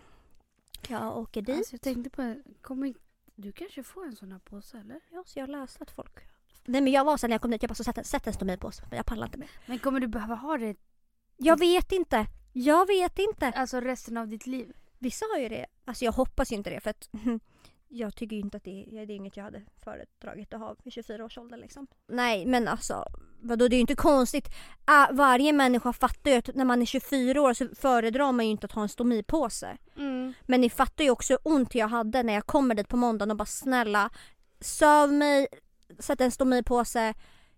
[0.88, 1.58] Jag åker dit.
[1.58, 2.94] Alltså, jag tänkte på, kommer
[3.36, 5.00] du kanske får en sån här påse eller?
[5.12, 6.20] Ja, så jag läste att folk...
[6.66, 8.34] Nej men jag var så när jag kom dit, jag bara så sätt, sätt en
[8.34, 8.84] stomipåse.
[8.92, 9.50] Jag pallar inte mer.
[9.66, 10.76] Men kommer du behöva ha det
[11.38, 12.26] Jag vet inte.
[12.54, 13.48] Jag vet inte.
[13.48, 14.74] alltså resten av ditt liv?
[15.04, 15.66] Vissa har ju det.
[15.86, 17.10] Alltså jag hoppas ju inte det för att
[17.88, 20.94] jag tycker ju inte att det, det är inget jag hade föredragit att ha vid
[20.94, 21.88] 24 års ålder liksom.
[22.08, 23.06] Nej men alltså
[23.42, 24.50] vadå det är ju inte konstigt.
[25.12, 28.66] Varje människa fattar ju att när man är 24 år så föredrar man ju inte
[28.66, 29.78] att ha en stomipåse.
[29.98, 30.34] Mm.
[30.42, 33.32] Men ni fattar ju också hur ont jag hade när jag kommer dit på måndagen
[33.32, 34.10] och bara snälla
[34.60, 35.48] söv mig,
[36.00, 37.14] sätt en stomipåse,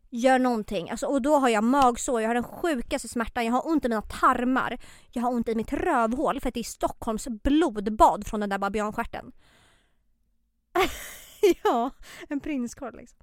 [0.10, 0.89] gör någonting.
[0.89, 3.89] Alltså, och då har jag magsår, jag har den sjukaste smärtan, jag har ont i
[3.89, 4.78] mina tarmar,
[5.12, 8.58] jag har ont i mitt rövhål för att det är Stockholms blodbad från den där
[8.58, 9.32] babianstjärten.
[11.63, 11.91] ja,
[12.30, 13.18] en prinskorv liksom.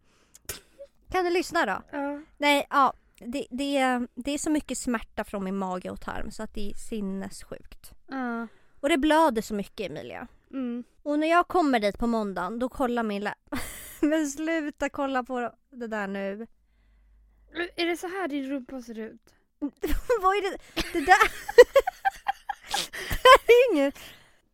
[1.11, 1.99] Kan du lyssna då?
[1.99, 2.21] Ja.
[2.39, 2.93] Nej, ja.
[3.19, 6.55] Det, det, är- det är så mycket smärta från min mage och tarm så att
[6.55, 7.93] det är sinnessjukt.
[8.09, 8.47] Ja.
[8.81, 10.27] Och det blöder så mycket Emilia.
[10.51, 10.85] Mm.
[11.03, 13.35] Och när jag kommer dit på måndagen då kollar min lä...
[14.01, 16.47] Men sluta kolla på det där nu.
[17.77, 19.35] Är det så här din rumpa ser ut?
[20.23, 20.59] Vad är det?
[20.93, 21.33] Det där...
[23.47, 23.99] det är inget...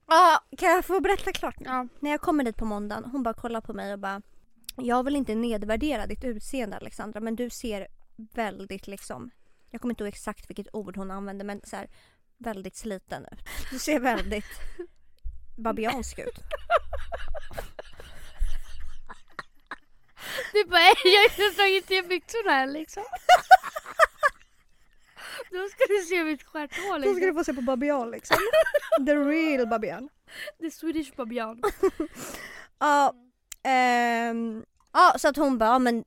[0.07, 1.67] Ja, kan jag få berätta klart nu?
[1.67, 1.89] Ja.
[2.01, 4.23] När jag kommer dit på måndagen, hon bara kollar på mig och bara
[4.77, 9.31] Jag vill inte nedvärdera ditt utseende Alexandra men du ser väldigt liksom
[9.71, 11.89] Jag kommer inte ihåg exakt vilket ord hon använde men så här,
[12.39, 13.41] väldigt sliten ut.
[13.71, 14.45] Du ser väldigt
[15.59, 16.39] babiansk ut.
[20.53, 23.03] Du bara, "Ey, jag har inte dragit ner byxorna än liksom.
[25.51, 27.37] Då ska du se mitt stjärthål Då ska du liksom.
[27.37, 28.37] få se på babian liksom.
[29.07, 30.09] The real babian.
[30.61, 31.63] The Swedish babian.
[32.81, 33.15] Ja,
[33.63, 36.05] ehm, ja så att hon bara, ja, men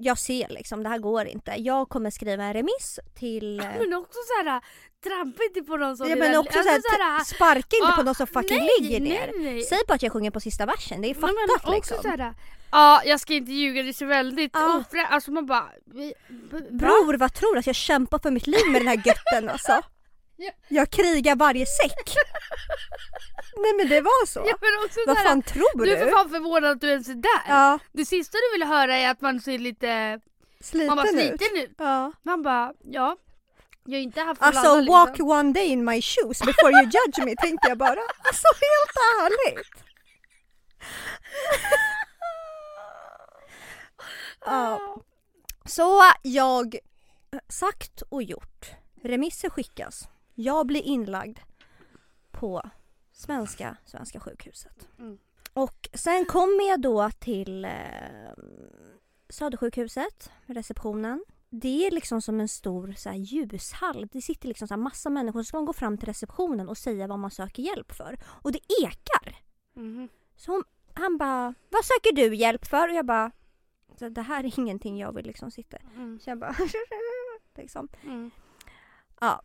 [0.00, 1.54] jag ser liksom det här går inte.
[1.58, 3.60] Jag kommer skriva en remiss till...
[3.60, 4.60] eh, Men också såhär,
[5.04, 8.04] trampa inte på någon som Ja, men också alltså, såhär, såhär, sparka inte på ah,
[8.04, 9.30] någon som fucking nej, ligger ner.
[9.36, 9.62] Nej, nej.
[9.62, 12.02] Säg bara att jag sjunger på sista versen, det är Nej, men fattat också liksom.
[12.02, 12.34] såhär,
[12.72, 14.78] ja jag ska inte ljuga, det ser väldigt Ja.
[14.78, 15.06] ofrä...
[15.06, 15.68] Alltså man bara...
[16.70, 19.82] Bror vad tror du att jag kämpar för mitt liv med den här götten alltså?
[20.42, 20.50] Ja.
[20.68, 22.14] Jag krigar varje säck.
[23.56, 24.44] Nej men det var så.
[24.46, 24.56] Ja,
[25.06, 25.84] Vad fan tror du?
[25.84, 27.42] Du är för fan förvånad att du ens är där.
[27.48, 30.20] Ja, Det sista du vill höra är att man ser lite
[30.60, 31.74] sliten, man bara, sliten ut.
[31.78, 32.12] Ja.
[32.22, 33.16] Man bara, ja.
[33.84, 35.28] Jag är inte att Alltså walk liksom.
[35.30, 38.00] one day in my shoes before you judge me tänkte jag bara.
[38.24, 39.84] Alltså helt ärligt.
[44.44, 44.96] Ja.
[45.64, 46.76] Så jag,
[47.48, 48.70] sagt och gjort.
[49.02, 50.08] Remisser skickas.
[50.40, 51.38] Jag blir inlagd
[52.30, 52.62] på
[53.12, 54.88] Svenska, Svenska sjukhuset.
[54.98, 55.18] Mm.
[55.52, 57.70] Och sen kommer jag då till eh,
[59.28, 61.24] Södersjukhuset, receptionen.
[61.50, 64.08] Det är liksom som en stor så här, ljushall.
[64.12, 65.40] Det sitter liksom så här, massa människor.
[65.40, 68.18] Så ska man gå fram till receptionen och säga vad man söker hjälp för.
[68.24, 69.36] Och det ekar.
[69.74, 70.08] Mhm.
[70.36, 72.88] Så hon, han bara, vad söker du hjälp för?
[72.88, 73.30] Och jag bara,
[73.98, 75.76] "Så det här är ingenting jag vill liksom sitta.
[75.96, 76.20] Mm.
[76.20, 76.54] Så jag bara,
[77.56, 77.88] liksom.
[78.04, 78.30] Mm.
[79.20, 79.42] Ja.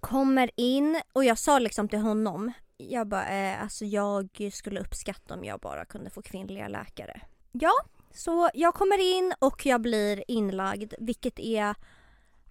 [0.00, 5.34] Kommer in och jag sa liksom till honom, jag bara, eh, alltså jag skulle uppskatta
[5.34, 7.20] om jag bara kunde få kvinnliga läkare.
[7.52, 7.72] Ja,
[8.14, 11.74] så jag kommer in och jag blir inlagd, vilket är,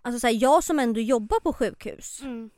[0.01, 2.49] alltså så här, jag som ändå jobbar på sjukhus, Mm.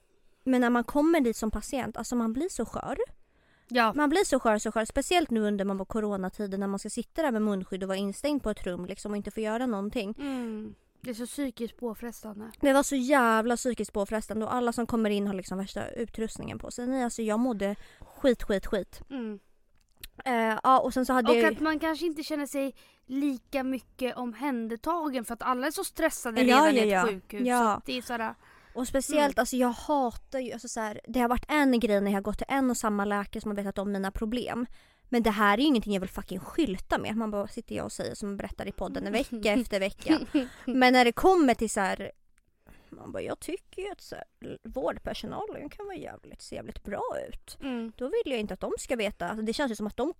[0.43, 2.97] men när man kommer dit som patient, alltså man blir så skör.
[3.73, 3.93] Ja.
[3.95, 4.86] Man blir så skör, så skör.
[4.86, 7.97] Speciellt nu under man var coronatiden när man ska sitta där med munskydd och vara
[7.97, 10.15] instängd på ett rum liksom och inte få göra någonting.
[10.19, 10.75] Mm.
[11.02, 12.52] Det är så psykiskt påfrestande.
[12.62, 16.60] Det var så jävla psykiskt påfrestande och alla som kommer in har liksom värsta utrustningen
[16.60, 16.88] på sig.
[16.88, 19.02] Nej, alltså jag mådde skit, skit, skit.
[19.10, 19.40] Mm.
[20.26, 23.64] Eh, ja, och sen så hade Och jag att man kanske inte känner sig lika
[23.64, 27.08] mycket omhändertagen för att alla är så stressade Ja, redan ja, i ett ja.
[27.08, 27.48] sjukhus.
[27.48, 27.82] Ja.
[27.86, 28.36] Det är sådär,
[28.74, 29.42] Och speciellt, Mm.
[29.42, 32.22] alltså jag hatar ju, alltså så här, det har varit en grej när jag har
[32.22, 34.66] gått till en och samma läkare som har berättat om mina problem.
[35.13, 37.15] Men det här är ju ingenting jag vill fucking skylta med.
[37.17, 40.19] Man bara sitter jag och säger som berättar i podden vecka efter vecka.
[40.65, 42.12] Men när det kommer till så här,
[42.89, 47.04] man bara jag tycker ju att så här, vårdpersonalen kan vara jävligt, se jävligt bra
[47.30, 47.58] ut.
[47.62, 47.91] mm.
[47.97, 50.13] Då vill jag inte att de ska veta, alltså det känns ju som att de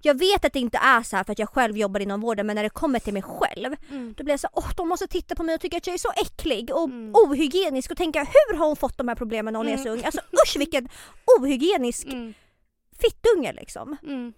[0.00, 2.46] jag vet att det inte är så här för att jag själv jobbar inom vården
[2.46, 4.14] men när det kommer till mig själv Mm.
[4.16, 5.98] då blir jag så åh de måste titta på mig och tycka att jag är
[5.98, 7.14] så äcklig och Mm.
[7.14, 9.92] ohygienisk och tänka hur har hon fått de här problemen när hon är så Mm.
[9.98, 10.04] ung?
[10.04, 10.88] Alltså usch vilken
[11.38, 12.34] ohygienisk Mm.
[13.00, 13.96] Fittunge liksom.
[14.02, 14.32] Mm.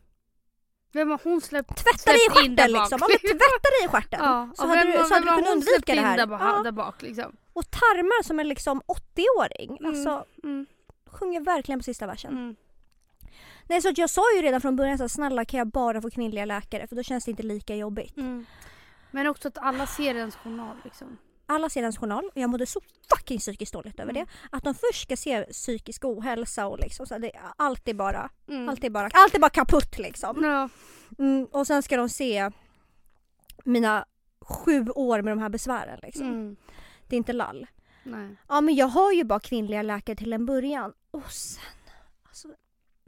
[0.92, 1.77] Vem har hon släppt?
[1.77, 2.99] Tvätta dig i stjärten liksom.
[3.01, 4.20] Ja, men tvätta dig i stjärten.
[4.23, 6.16] Ja, så hade vem, du, så hade du kunnat släppt undvika det här.
[6.16, 6.62] Där, bak- Ja.
[6.62, 7.37] där bak liksom.
[7.53, 9.77] Och tarmar som en liksom 80-åring.
[9.81, 9.90] Mm.
[9.90, 10.66] Alltså Mm.
[11.07, 12.33] sjunger verkligen på sista versen.
[12.33, 12.57] Mm.
[13.68, 16.03] Nej så att jag sa ju redan från början så här, snälla kan jag bara
[16.03, 18.16] få kvinnliga läkare för då känns det inte lika jobbigt.
[18.16, 18.46] Mm.
[19.11, 21.18] Men också att alla ser ens journal liksom.
[21.50, 22.80] Alla ser ens journal och jag mådde så
[23.16, 24.24] fucking psykiskt dåligt över Mm.
[24.24, 24.56] det.
[24.56, 28.68] Att de först ska se psykisk ohälsa och liksom så det, allt är bara, Mm.
[28.68, 30.44] allt är bara, allt är bara kaputt liksom.
[30.44, 30.68] Ja.
[31.24, 32.50] Mm, och sen ska de se
[33.64, 34.04] mina
[34.40, 36.26] sju år med de här besvären liksom.
[36.26, 36.56] Mm.
[37.08, 37.66] Det är inte lall.
[38.02, 38.36] Nej.
[38.48, 40.92] Ja men jag har ju bara kvinnliga läkare till en början.
[41.10, 41.62] Och sen,
[42.28, 42.48] alltså,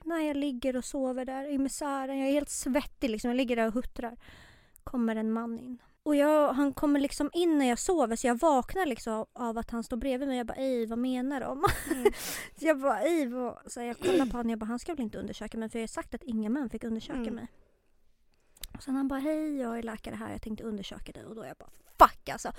[0.04, 3.56] när jag ligger och sover där i misären, jag är helt svettig liksom, jag ligger
[3.56, 4.16] där och huttrar.
[4.84, 5.78] Kommer en man in.
[6.04, 9.70] Och jag, han kommer liksom in när jag sover så jag vaknar liksom av, att
[9.70, 10.36] han står bredvid mig.
[10.38, 11.64] Jag bara ej vad menar de?
[11.90, 12.12] Mm.
[12.58, 13.58] så jag bara ej vad?
[13.72, 15.78] Så jag kollar på honom och jag bara han ska väl inte undersöka mig för
[15.78, 17.34] jag har sagt att inga män fick undersöka Mm.
[17.34, 17.46] mig.
[18.74, 21.44] Och sen han bara hej jag är läkare här jag tänkte undersöka dig och då
[21.44, 21.70] jag bara
[22.08, 22.52] fuck alltså.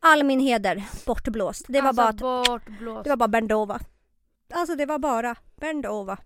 [0.00, 1.64] All min heder bortblåst.
[1.68, 3.04] Det var alltså, bara att bortblåst.
[3.04, 3.80] det var bara Bendova.
[4.52, 6.18] Alltså det var bara Bendova.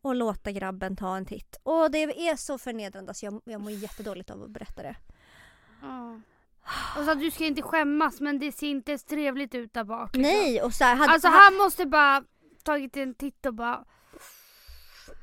[0.00, 1.56] Och låta grabben ta en titt.
[1.62, 4.96] Och det är så förnedrande så jag, jag mår jättedåligt av att berätta det.
[5.82, 6.20] Ja.
[6.96, 10.16] Alltså du ska inte skämmas men det ser inte ens trevligt ut där bak.
[10.16, 10.32] liksom.
[10.32, 12.22] Nej och så här, hade, Alltså han måste bara
[12.64, 13.84] tagit en titt och bara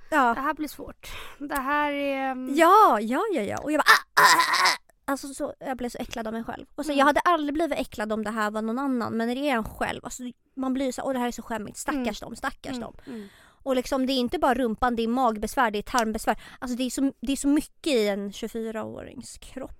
[0.09, 0.33] det ja.
[0.33, 1.07] här blir svårt.
[1.39, 2.31] Det här är...
[2.31, 3.57] mm, ja, ja, ja, ja.
[3.57, 5.11] Och jag bara ah, ah, ah.
[5.11, 6.65] Alltså så, jag blev så äcklad av mig själv.
[6.75, 6.99] Och så, Mm.
[6.99, 9.55] Jag hade aldrig blivit äcklad om det här var någon annan men när det är
[9.55, 10.23] en själv, alltså,
[10.55, 12.93] man blir så åh det här är så skämmigt, stackars dem, stackars Mm, dem.
[13.07, 13.27] mm.
[13.63, 16.41] Och liksom det är inte bara rumpan, det är magbesvär, det är tarmbesvär.
[16.59, 19.71] Alltså det är så, det är så mycket i en 24-årings kropp.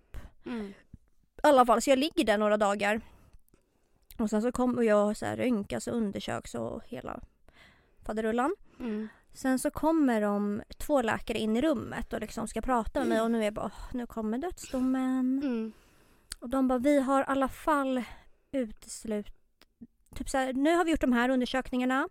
[0.46, 0.66] Mm.
[1.44, 3.02] I alla fall, så jag ligger där några dagar.
[4.18, 7.20] Och sen så kommer jag så här röntgas och undersöks och hela
[8.06, 8.56] faderullan.
[8.80, 9.08] Mm.
[9.34, 13.22] Sen så kommer de två läkare in i rummet och liksom ska prata med mig
[13.22, 15.42] och nu är jag bara, "Åh, nu kommer dödsdomen.
[15.44, 15.74] Mm.
[16.40, 18.04] Och de bara, vi har i alla fall
[18.52, 19.28] uteslut...
[20.16, 22.10] Typ så här, nu har vi gjort de här undersökningarna.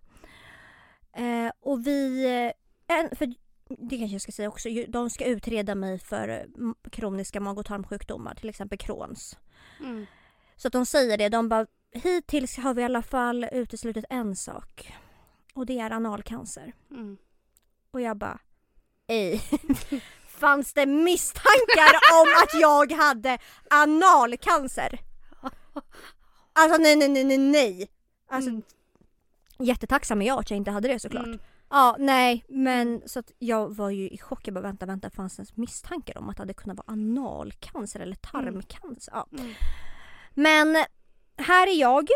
[1.13, 2.25] Eh, och vi...
[2.87, 3.35] eh, En, för
[3.69, 7.67] det kanske jag ska säga också, de ska utreda mig för eh, kroniska mag och
[7.67, 9.39] tarmsjukdomar, till exempel Crohns.
[9.81, 10.07] Mm.
[10.57, 14.37] Så att de säger det, de bara hittills har vi i alla fall uteslutit en
[14.37, 14.93] sak.
[15.55, 16.73] Och det är analcancer.
[16.91, 17.17] Mm.
[17.91, 18.39] Och jag bara,
[19.07, 19.43] ej.
[20.29, 23.39] Fanns det misstankar om att jag hade
[23.71, 25.01] analcancer?
[26.57, 27.89] Alltså nej, nej, nej, nej, nej.
[28.29, 28.63] Alltså Mm.
[29.59, 31.27] jättetacksam är jag att jag inte hade det såklart.
[31.27, 31.39] Mm.
[31.71, 34.41] Ja, nej, men så att jag var ju i chock.
[34.47, 38.01] Jag bara vänta, vänta, fanns det ens misstankar om att det hade kunnat vara analcancer
[38.01, 39.13] eller tarmcancer?
[39.15, 39.27] Ja.
[39.39, 39.55] Mm.
[40.35, 40.85] Men
[41.37, 42.09] här är jag.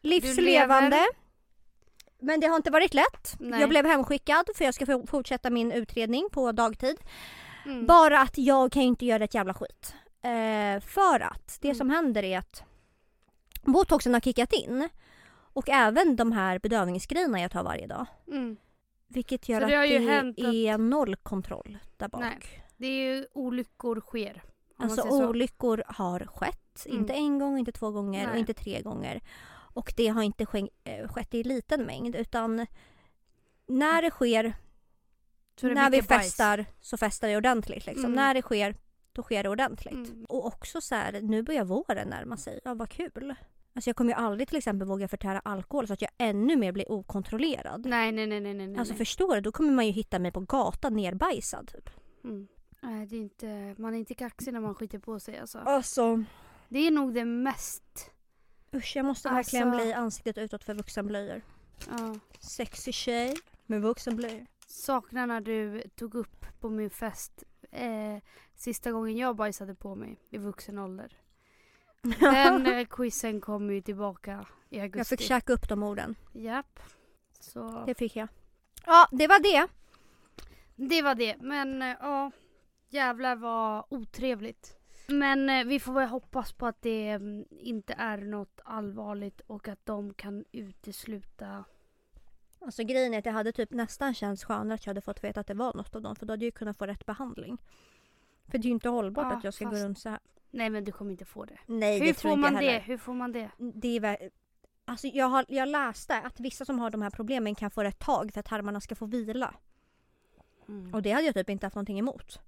[0.00, 1.06] Livslevande.
[2.18, 3.36] Men det har inte varit lätt.
[3.40, 3.60] Nej.
[3.60, 6.96] Jag blev hemskickad för jag ska fortsätta min utredning på dagtid.
[7.66, 7.86] Mm.
[7.86, 9.94] Bara att jag kan ju inte göra ett jävla skit.
[10.22, 11.74] Eh, för att det Mm.
[11.78, 12.62] som händer är att
[13.62, 14.88] botoxen har kickat in.
[15.52, 18.06] Och även de här bedövningsgrejerna jag tar varje dag.
[18.28, 18.56] Mm.
[19.08, 22.20] Vilket gör Så att det det hänt att- är noll kontroll där bak.
[22.20, 22.38] Nej.
[22.76, 24.42] Det är ju olyckor sker.
[24.76, 26.86] Alltså olyckor har skett.
[26.86, 26.98] Mm.
[26.98, 28.40] Inte en gång, inte två gånger och Nej.
[28.40, 29.20] inte tre gånger.
[29.74, 30.46] Och det har inte
[30.84, 32.66] eh, skett i liten mängd utan
[33.66, 34.42] när det sker,
[35.60, 36.22] det är när vi mycket bajs.
[36.22, 37.86] festar så festar vi ordentligt.
[37.86, 38.04] Liksom.
[38.04, 38.16] Mm.
[38.16, 38.74] När det sker,
[39.12, 39.94] då sker det ordentligt.
[39.94, 40.24] Mm.
[40.28, 42.60] Och också så här, nu börjar våren närma sig.
[42.64, 43.34] Ja, vad kul.
[43.74, 46.72] Alltså jag kommer ju aldrig till exempel våga förtära alkohol så att jag ännu mer
[46.72, 47.86] blir okontrollerad.
[47.86, 48.78] Nej, nej, nej, nej, nej.
[48.78, 48.98] Alltså nej.
[48.98, 49.40] förstår du?
[49.40, 51.68] Då kommer man ju hitta mig på gatan nerbajsad.
[51.72, 51.90] Typ.
[52.24, 52.48] Mm.
[52.82, 55.58] Nej, det är inte, man är inte kaxig när man skiter på sig alltså.
[55.58, 56.24] Alltså
[56.68, 58.10] Det är nog det mest...
[58.74, 61.42] usch jag måste verkligen Alltså- bli ansiktet utåt för vuxenblöjor.
[61.90, 62.14] Ja.
[62.40, 64.46] Sexy tjej med vuxenblöjor.
[64.66, 68.16] Saknar när du tog upp på min fest eh,
[68.56, 71.16] sista gången jag bajsade på mig i vuxen ålder.
[72.02, 74.98] Den eh, quizen kommer ju tillbaka i augusti.
[74.98, 76.14] jag fick käka upp de orden.
[76.32, 76.80] Japp.
[77.40, 78.28] Så Det fick jag.
[78.86, 79.68] Ja, det var det.
[80.76, 81.36] det var det.
[81.40, 82.30] Men eh, ja,
[82.88, 84.76] jävlar vad otrevligt.
[85.06, 89.68] Men eh, vi får väl hoppas på att det mm, inte är något allvarligt och
[89.68, 91.64] att de kan utesluta
[92.62, 95.40] Alltså grejen är att jag hade typ nästan känts skönare att jag hade fått veta
[95.40, 97.58] att det var något av dem för då hade jag kunnat få rätt behandling.
[98.48, 100.18] För det är ju inte hållbart Ja, att jag ska fast- gå runt så här.
[100.50, 101.58] Nej men du kommer inte få det.
[101.66, 102.68] Nej, Hur det tror får inte jag man det?
[102.68, 102.80] heller.
[102.84, 103.50] Hur får man det?
[103.58, 104.16] Det är väl...
[104.84, 107.88] Alltså jag, har, jag läste att vissa som har de här problemen kan få det
[107.88, 109.54] ett tag för att tarmarna ska få vila.
[110.68, 110.94] Mm.
[110.94, 112.40] Och det hade jag typ inte haft någonting emot.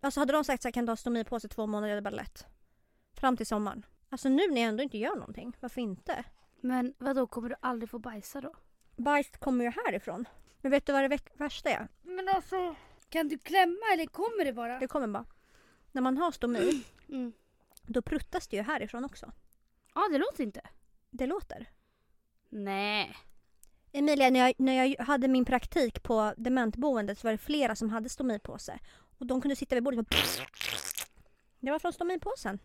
[0.00, 1.98] Alltså hade de sagt så här, kan du ha stomi på sig två månader, det
[1.98, 2.46] är bara lätt.
[3.12, 3.86] Fram till sommaren.
[4.08, 6.24] Alltså nu när jag ändå inte gör någonting, varför inte?
[6.60, 8.52] Men vad då kommer du aldrig få bajsa då?
[8.96, 10.28] Bajs kommer ju härifrån.
[10.60, 11.88] Men vet du vad det värsta är?
[12.02, 12.74] Men alltså,
[13.08, 14.78] kan du klämma eller kommer det bara?
[14.78, 15.24] Det kommer bara.
[15.94, 17.32] När man har stomi, Mm.
[17.82, 19.32] då pruttas det ju härifrån också.
[19.94, 20.60] Ja, det låter inte.
[21.10, 21.70] Det låter.
[22.48, 23.16] Nej.
[23.92, 27.90] Emilia, när jag, när jag hade min praktik på dementboendet så var det flera som
[27.90, 28.78] hade stomipåse.
[29.18, 30.14] Och de kunde sitta vid bordet och
[31.60, 32.58] Det var från stomipåsen.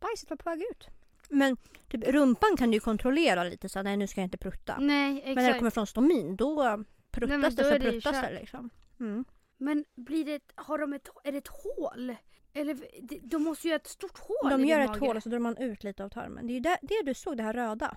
[0.00, 0.86] bajset var på väg ut.
[1.28, 1.56] Men
[1.88, 4.76] typ rumpan kan du ju kontrollera lite så här, nej nu ska jag inte prutta.
[4.80, 5.58] Nej Men när det exakt.
[5.58, 8.28] kommer från stomin då pruttas Nej, men det då så är det ju pruttas det
[8.28, 8.40] kört.
[8.40, 8.70] liksom.
[9.00, 9.24] Mm.
[9.56, 12.16] Men blir det, ett- har de ett, är det ett hål?
[12.52, 12.78] Eller
[13.22, 15.00] de, måste ju ha ett stort hål i De din gör ett mage.
[15.00, 16.46] hål och så drar man ut lite av tarmen.
[16.46, 17.96] Det är ju det, det du såg, det här röda.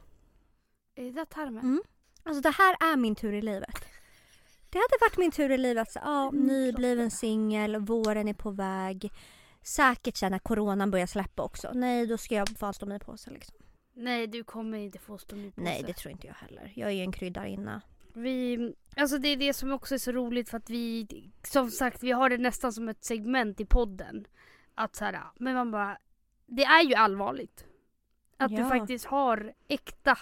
[0.95, 1.63] Är det där tarmen?
[1.63, 1.81] Mm.
[2.23, 3.75] Alltså det här är min tur i livet.
[4.69, 5.87] Det hade varit min tur i livet.
[5.95, 9.11] Ja, Mm, nybliven singel, våren är på väg.
[9.61, 11.71] Säkert sen när coronan börjar släppa också.
[11.73, 13.55] Nej, då ska jag få en stomipåse liksom.
[13.93, 15.61] Nej du kommer inte få stomipåse.
[15.63, 16.71] Nej, det tror inte jag heller.
[16.75, 17.81] Jag är ju en kryddarinna.
[18.21, 21.07] Vi, alltså det är det som också är så roligt för att vi,
[21.43, 24.27] som sagt vi har det nästan som ett segment i podden.
[24.75, 25.97] Att så här, men man bara,
[26.45, 27.65] det är ju allvarligt.
[28.37, 28.69] Att du Ja.
[28.69, 30.17] faktiskt har äkta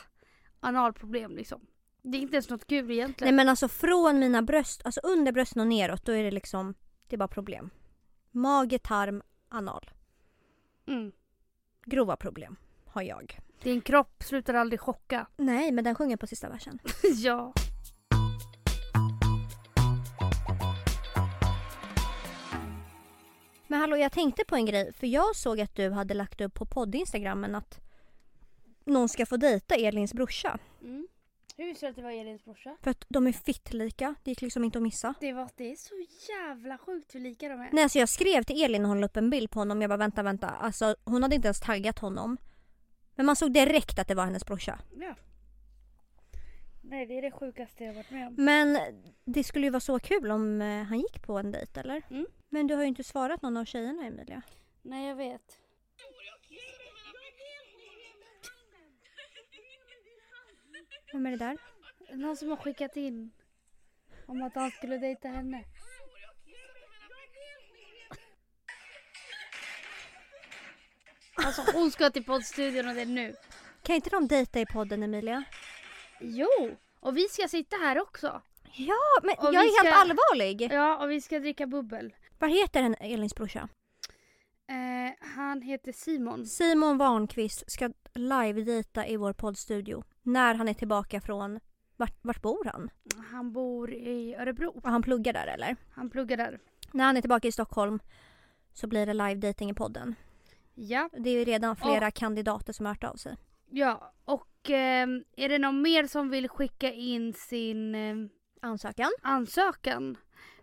[0.59, 1.61] analproblem liksom.
[2.01, 3.35] Det är inte ens något kul Nej egentligen.
[3.35, 6.73] men alltså från mina bröst, alltså under brösten och neråt, då är det liksom,
[7.07, 7.69] det är bara problem.
[8.31, 9.91] Mage, tarm, anal.
[10.87, 11.11] Mm.
[11.85, 13.39] Grova problem har jag.
[13.63, 15.27] Din kropp slutar aldrig chocka.
[15.37, 16.79] Nej, men den sjunger på sista versen.
[17.03, 17.53] ja.
[23.67, 24.93] Men hallå, jag tänkte på en grej.
[24.93, 27.79] För jag såg att du hade lagt upp på podd-instagrammen att
[28.85, 30.59] någon ska få dejta Elins brorsa.
[30.81, 31.07] Mm.
[31.57, 32.77] Hur visste du att det var Elins brorsa?
[32.81, 34.15] För att de är fittlika.
[34.23, 35.13] Det gick liksom inte att missa.
[35.19, 35.93] Det, var, det är så
[36.29, 37.69] jävla sjukt hur lika de är.
[37.71, 39.81] Nej, alltså jag skrev till Elin när hon la upp en bild på honom.
[39.81, 40.47] Jag bara vänta, vänta.
[40.47, 42.37] Alltså hon hade inte ens taggat honom.
[43.15, 44.79] Men man såg direkt att det var hennes brorsa.
[44.99, 45.15] Ja.
[46.81, 48.35] Nej det är det sjukaste jag varit med om.
[48.37, 48.77] Men
[49.25, 52.01] det skulle ju vara så kul om eh, han gick på en dejt, eller?
[52.09, 52.25] Mm.
[52.49, 54.41] Men du har ju inte svarat någon av tjejerna, Emilia.
[54.81, 55.61] Nej jag vet.
[61.13, 61.57] Vem är det där?
[62.15, 63.31] Någon som har skickat in
[64.25, 65.63] om att han skulle dejta henne.
[71.45, 73.35] Alltså hon ska till poddstudion och det är nu.
[73.83, 75.43] Kan inte de dejta i podden, Emilia?
[76.21, 76.75] Jo!
[76.99, 78.41] Och vi ska sitta här också.
[78.73, 80.61] Ja, men Och jag är helt ska- allvarlig.
[80.71, 82.13] Ja, och vi ska dricka bubbel.
[82.39, 83.69] Vad heter den Elins brorsa?
[84.69, 86.45] Eh, han heter Simon.
[86.45, 90.03] Simon Warnqvist ska live-dejta i vår poddstudio.
[90.21, 91.59] När han är tillbaka från...
[91.97, 92.89] Vart, vart bor han?
[93.31, 94.81] Han bor i Örebro.
[94.83, 95.75] Och han pluggar där eller?
[95.91, 96.59] Han pluggar där.
[96.91, 97.99] När han är tillbaka i Stockholm
[98.73, 100.15] så blir det live-dating i podden.
[100.73, 101.09] Ja.
[101.17, 103.37] Det är ju redan flera kandidater som har hört av sig.
[103.69, 108.29] Ja, och ehm, är det någon mer som vill skicka in sin ehm,
[108.61, 109.11] Ansökan?
[109.21, 110.17] ansökan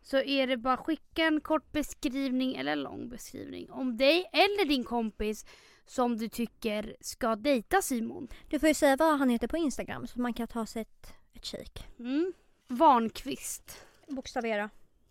[0.05, 4.85] så är det bara skicka en kort beskrivning eller lång beskrivning om dig eller din
[4.85, 5.47] kompis
[5.87, 8.29] som du tycker ska dejta Simon.
[8.49, 11.13] Du får ju säga vad han heter på Instagram så man kan ta sig ett,
[11.33, 11.85] ett kik.
[11.99, 12.33] Mm.
[12.69, 13.87] Vanqvist.
[14.09, 14.71] Bokstavera.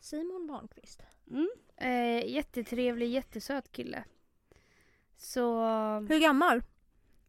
[0.00, 1.02] Simon Warnqvist.
[1.30, 1.48] Mm.
[1.76, 4.04] Eh, jättetrevlig, jättesöt kille.
[5.16, 5.60] Så
[6.08, 6.62] Hur gammal?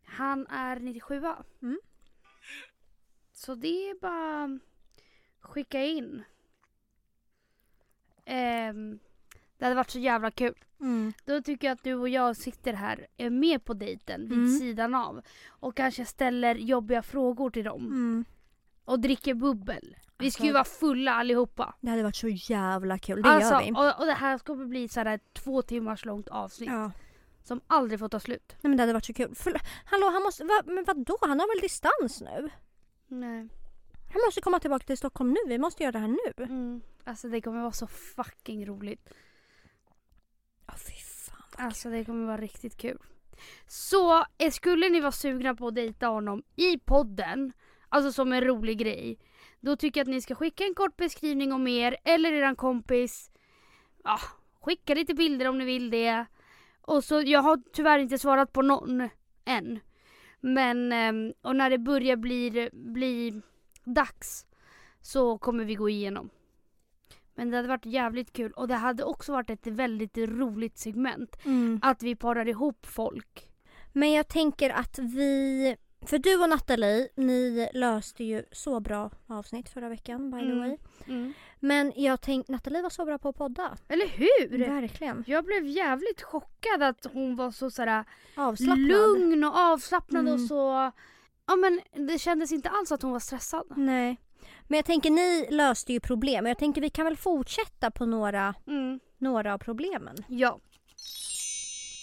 [0.07, 1.23] Han är 97
[1.61, 1.79] Mm.
[3.33, 4.59] Så det är bara
[5.39, 6.23] skicka in.
[8.25, 8.99] Ehm,
[9.57, 10.55] det hade varit så jävla kul.
[10.79, 11.13] Mm.
[11.25, 14.59] Då tycker jag att du och jag sitter här, är med på dejten vid Mm.
[14.59, 15.21] sidan av.
[15.47, 17.85] Och kanske ställer jobbiga frågor till dem.
[17.85, 18.25] Mm.
[18.85, 19.95] Och dricker bubbel.
[20.17, 21.75] Vi ska ju Alltså- vara fulla allihopa.
[21.81, 23.21] Det hade varit så jävla kul.
[23.21, 23.71] Det alltså, gör vi.
[23.71, 26.69] och, och det här ska bli så här ett två timmars långt avsnitt.
[26.69, 26.91] Ja.
[27.47, 28.55] Som aldrig får ta slut.
[28.61, 29.35] Nej men det hade varit så kul.
[29.35, 30.43] För, hallå, han måste...
[30.43, 31.17] Va, men vadå?
[31.21, 32.49] Han har väl distans nu?
[33.07, 33.49] Nej.
[34.13, 35.39] Han måste komma tillbaka till Stockholm nu.
[35.47, 36.43] Vi måste göra det här nu.
[36.43, 36.81] Mm.
[37.03, 39.09] Alltså det kommer vara så fucking roligt.
[40.65, 41.43] Ja, fy fan.
[41.57, 42.97] vad Alltså det kommer vara riktigt kul.
[43.67, 47.53] Så eh, skulle ni vara sugna på att dejta honom i podden,
[47.89, 49.19] alltså som en rolig grej,
[49.59, 53.31] då tycker jag att ni ska skicka en kort beskrivning om er eller eran kompis.
[54.03, 54.19] Ja,
[54.61, 56.25] skicka lite bilder om ni vill det.
[56.88, 59.09] Och så, jag har tyvärr inte svarat på någon
[59.45, 59.79] än.
[60.39, 63.41] Men, ehm, och när det börjar bli, bli
[63.83, 64.45] dags
[65.01, 66.29] så kommer vi gå igenom.
[67.35, 71.38] Men det hade varit jävligt kul och det hade också varit ett väldigt roligt segment.
[71.45, 71.79] Mm.
[71.83, 73.51] Att vi parar ihop folk.
[73.93, 75.75] Men jag tänker att vi...
[76.01, 80.59] För du och Nathalie, ni löste ju så bra avsnitt förra veckan by the Mm.
[80.59, 80.77] way.
[81.59, 83.77] Men jag tänkte, Nathalie var så bra på att podda.
[83.87, 84.57] Eller hur?
[84.67, 85.23] Verkligen.
[85.27, 88.05] Jag blev jävligt chockad att hon var så sådär
[88.35, 88.79] Avslappnad.
[88.87, 90.47] lugn och avslappnad och Mm.
[90.47, 90.91] så...
[91.49, 93.73] Ja men det kändes inte alls att hon var stressad.
[93.75, 94.17] Nej.
[94.67, 96.45] Men jag tänker ni löste ju problem.
[96.45, 98.99] Jag tänker vi kan väl fortsätta på några, Mm.
[99.17, 100.15] några av problemen.
[100.27, 100.59] Ja.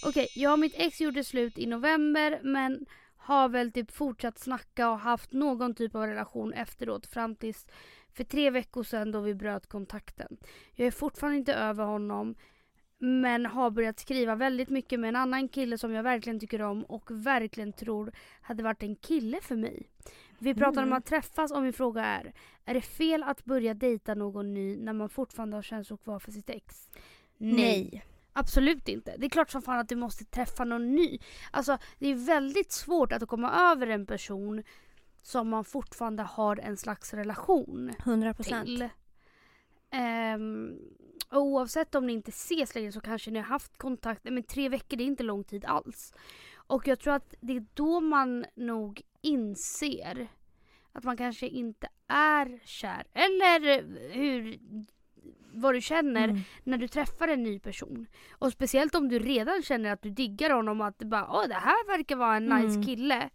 [0.07, 2.87] Okej, jag och mitt ex gjorde slut i november men
[3.17, 7.67] har väl typ fortsatt snacka och haft någon typ av relation efteråt fram tills
[8.15, 10.37] för tre veckor sedan då vi bröt kontakten.
[10.73, 12.35] Jag är fortfarande inte över honom
[12.99, 16.85] men har börjat skriva väldigt mycket med en annan kille som jag verkligen tycker om
[16.85, 19.89] och verkligen tror hade varit en kille för mig.
[20.39, 20.99] Vi pratar om Mm.
[20.99, 22.33] att träffas och min fråga är,
[22.65, 26.33] är det fel att börja dejta någon ny när man fortfarande har känslor kvar för
[26.33, 26.91] sitt ex?
[27.39, 28.05] Nej.
[28.37, 29.15] Absolut inte.
[29.19, 31.19] Det är klart som fan att du måste träffa någon ny.
[31.51, 34.63] Alltså det är väldigt svårt att komma över en person
[35.25, 38.67] som man fortfarande har en slags relation 100 procent.
[38.67, 38.89] till.
[39.91, 40.79] Ehm,
[41.31, 44.69] och oavsett om ni inte ses längre så kanske ni har haft kontakt, men tre
[44.69, 46.13] veckor det är inte lång tid alls.
[46.55, 50.29] Och jag tror att det är då man nog inser
[50.93, 53.05] att man kanske inte är kär.
[53.13, 54.59] Eller hur,
[55.53, 56.41] vad du känner Mm.
[56.65, 58.07] när du träffar en ny person.
[58.31, 61.49] Och speciellt om du redan känner att du diggar honom och att det bara åh
[61.49, 62.85] det här verkar vara en nice Mm.
[62.85, 63.31] kille.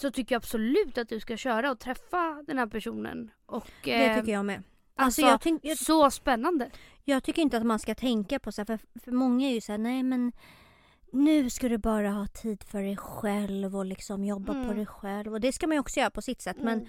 [0.00, 3.30] Så tycker jag absolut att du ska köra och träffa den här personen.
[3.46, 4.56] Och, Det tycker jag med.
[4.56, 4.64] Alltså,
[4.96, 6.70] Alltså, jag, tänk, jag, så spännande.
[7.04, 9.60] jag tycker inte att man ska tänka på så här, för, för många är ju
[9.60, 10.32] så här, nej men
[11.12, 14.76] nu ska du bara ha tid för dig själv och liksom jobba på Mm.
[14.76, 15.32] dig själv.
[15.32, 16.56] Och det ska man ju också göra på sitt sätt.
[16.60, 16.88] Men Mm.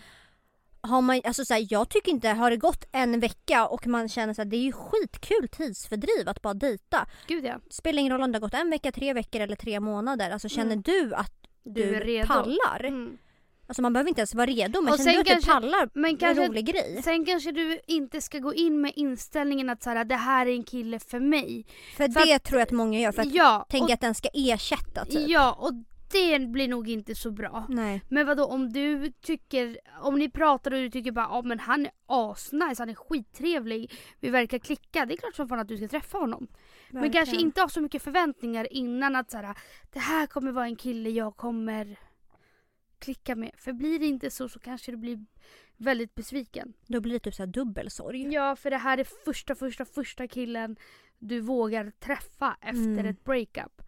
[0.82, 4.10] har man, alltså så här, jag tycker inte, har det gått en vecka och man
[4.10, 7.07] känner så här, det är ju skitkul tidsfördriv att bara dejta.
[7.28, 7.60] Gud ja.
[7.70, 10.30] Spelar ingen roll om det har gått en vecka, tre veckor eller tre månader.
[10.32, 10.82] Alltså känner Mm.
[10.82, 11.38] du att
[11.74, 12.28] Du, är redo.
[12.28, 12.84] pallar?
[12.86, 13.17] Mm.
[13.67, 15.89] Alltså man behöver inte ens vara redo men Och känner du att kanske- du pallar
[15.93, 17.01] Men en kanske, rolig grej?
[17.03, 20.51] sen kanske du inte ska gå in med inställningen att så här, det här är
[20.51, 21.65] en kille för mig.
[21.97, 23.11] För, för det att- tror jag att många gör.
[23.11, 25.30] För att ja, tänka och, att den ska ersätta typ.
[25.30, 25.72] ja, och
[26.11, 27.65] det blir nog inte så bra.
[27.70, 28.01] Nej.
[28.09, 31.86] Men vadå om du tycker, om ni pratar och du tycker bara ja men han
[31.86, 35.05] är asnice, han är skittrevlig, vi verkar klicka.
[35.05, 36.47] Det är klart som fan att du ska träffa honom.
[36.91, 37.45] Men kanske Verkligen.
[37.45, 39.55] inte ha så mycket förväntningar innan att så här,
[39.89, 41.99] det här kommer vara en kille jag kommer
[42.99, 43.51] klicka med.
[43.57, 45.25] För blir det inte så så kanske du blir
[45.77, 46.73] väldigt besviken.
[46.87, 48.33] Då blir det typ så här dubbelsorg.
[48.33, 50.75] Ja för det här är första första första killen
[51.19, 53.05] du vågar träffa efter Mm.
[53.05, 53.81] ett breakup.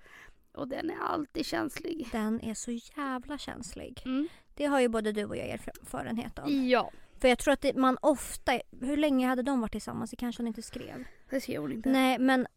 [0.53, 2.07] Och den är alltid känslig.
[2.11, 4.01] Den är så jävla känslig.
[4.05, 4.27] Mm.
[4.55, 6.51] Det har ju både du och jag erfarenhet av.
[6.51, 10.09] Ja, För jag tror att det, man ofta, hur länge hade de varit tillsammans?
[10.11, 11.03] Det kanske hon inte skrev.
[11.29, 11.89] det ser hon inte.
[11.89, 12.47] Nej men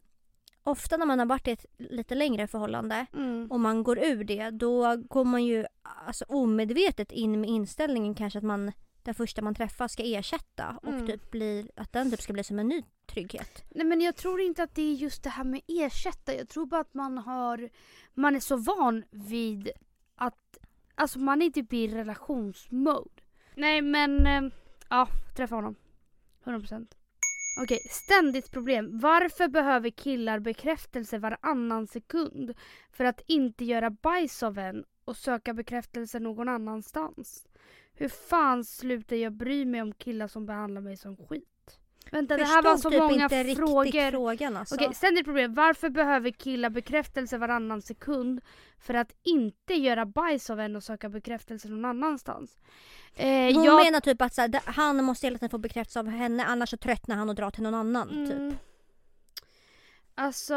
[0.65, 3.47] ofta när man har varit i ett lite längre förhållande Mm.
[3.51, 8.39] och man går ur det då går man ju alltså, omedvetet in med inställningen kanske
[8.39, 11.07] att man den första man träffar ska ersätta och Mm.
[11.07, 13.65] typ bli, att den typ ska bli som en ny trygghet.
[13.71, 16.35] Nej men jag tror inte att det är just det här med ersätta.
[16.35, 17.71] Jag tror bara att man har,
[18.15, 19.71] man är så van vid
[20.17, 20.59] att,
[20.95, 23.11] alltså man är typ i relationsmode.
[23.55, 24.53] Nej men, eh,
[24.89, 25.75] ja, träffa honom.
[26.45, 26.87] 100%.
[27.57, 28.99] Okej, ständigt problem.
[28.99, 32.55] Varför behöver killar bekräftelse varannan sekund?
[32.91, 37.49] För att inte göra bajs av en och söka bekräftelse någon annanstans.
[37.95, 41.54] Hur fan slutar jag bry mig om killar som behandlar mig som skit?
[42.11, 44.11] Vänta, det här var så typ många inte frågor.
[44.11, 44.75] frågan alltså.
[44.75, 45.55] Okej, ständigt problem.
[45.55, 48.41] Varför behöver killar bekräftelse varannan sekund
[48.79, 52.59] för att inte göra bajs av en och söka bekräftelse någon annanstans?
[53.15, 56.01] Eh, Hon jag, menar typ att så här, det- han måste hela tiden få bekräftelse
[56.01, 58.11] av henne annars så tröttnar han och drar till någon annan.
[58.11, 58.51] Mm.
[58.51, 58.59] Typ.
[60.15, 60.55] Alltså,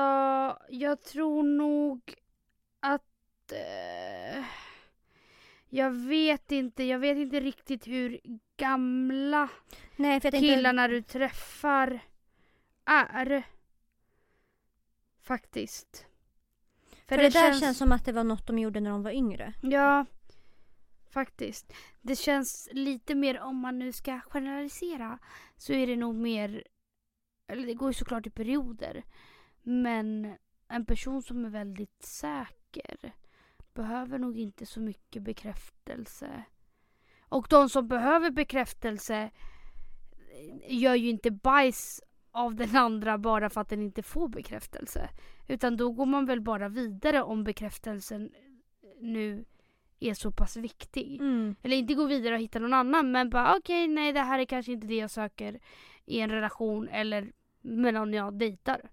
[0.69, 2.13] jag tror nog
[2.79, 3.01] att...
[3.51, 4.43] Eh,
[5.69, 8.19] jag vet inte, jag vet inte riktigt hur
[8.57, 9.49] gamla
[9.95, 11.99] Nej för jag tänkte, killarna du träffar
[12.85, 13.43] är.
[15.21, 16.05] Faktiskt.
[17.07, 19.53] för det, där känns som att det var något de gjorde när de var yngre.
[19.61, 20.05] Ja,
[21.09, 21.73] faktiskt.
[22.01, 25.19] Det känns lite mer, om man nu ska generalisera,
[25.57, 26.63] så är det nog mer,
[27.47, 29.03] eller det går ju såklart i perioder,
[29.63, 30.37] men
[30.67, 33.13] en person som är väldigt säker
[33.77, 36.43] behöver nog inte så mycket bekräftelse.
[37.29, 39.31] Och de som behöver bekräftelse
[40.67, 42.01] gör ju inte bajs
[42.31, 45.09] av den andra bara för att den inte får bekräftelse.
[45.47, 48.31] Utan då går man väl bara vidare om bekräftelsen
[49.01, 49.45] nu
[49.99, 51.21] är så pass viktig.
[51.21, 51.55] Mm.
[51.63, 54.45] Eller inte gå vidare och hitta någon annan men bara okej nej det här är
[54.45, 55.59] kanske inte det jag söker
[56.05, 58.89] i en relation eller med någon jag dejtar.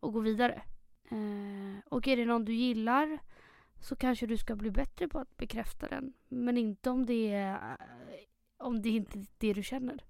[0.00, 0.62] Och gå vidare.
[1.10, 3.18] Eh, och är det någon du gillar
[3.80, 6.12] så kanske du ska bli bättre på att bekräfta den.
[6.28, 7.76] Men inte om det är eh,
[8.58, 10.04] om det inte är det du känner.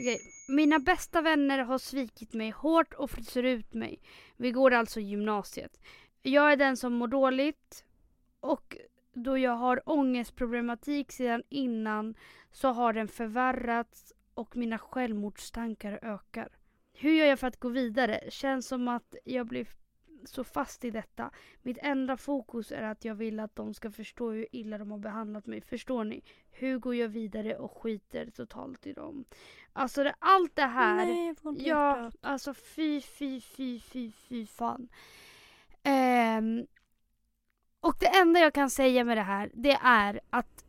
[0.00, 4.00] Okej, mina bästa vänner har svikit mig hårt och fryser ut mig.
[4.36, 5.80] Vi går alltså gymnasiet.
[6.22, 7.84] Jag är den som mår dåligt
[8.40, 8.76] och
[9.12, 12.14] då jag har ångestproblematik sedan innan
[12.52, 16.48] så har den förvärrats och mina självmordstankar ökar.
[16.92, 18.20] Hur gör jag för att gå vidare?
[18.30, 19.66] Känns som att jag blir
[20.24, 21.30] så fast i detta.
[21.62, 24.98] Mitt enda fokus är att jag vill att de ska förstå hur illa de har
[24.98, 25.60] behandlat mig.
[25.60, 26.22] Förstår ni?
[26.60, 29.24] Hugo gör vidare och skiter totalt i dem.
[29.72, 31.06] Alltså det, allt det här.
[31.06, 32.16] Nej, jag Ja, hjärtat.
[32.20, 34.88] alltså fy, fy, fy, fy, fy fan.
[35.82, 36.66] Ehm,
[37.80, 40.64] och det enda jag kan säga med det här, det är att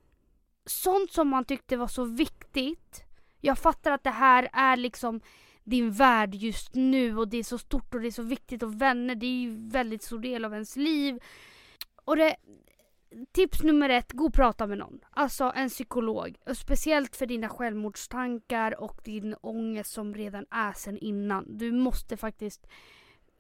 [0.66, 3.04] sånt som man tyckte var så viktigt.
[3.42, 5.22] Jag fattar att det här är liksom
[5.64, 8.82] din värld just nu och det är så stort och det är så viktigt och
[8.82, 11.20] vänner, det är ju väldigt stor del av ens liv.
[12.06, 12.36] Och det,
[13.32, 15.00] tips nummer ett, gå och prata med någon.
[15.10, 16.36] Alltså en psykolog.
[16.46, 21.58] Och speciellt för dina självmordstankar och din ångest som redan är sen innan.
[21.58, 22.68] Du måste faktiskt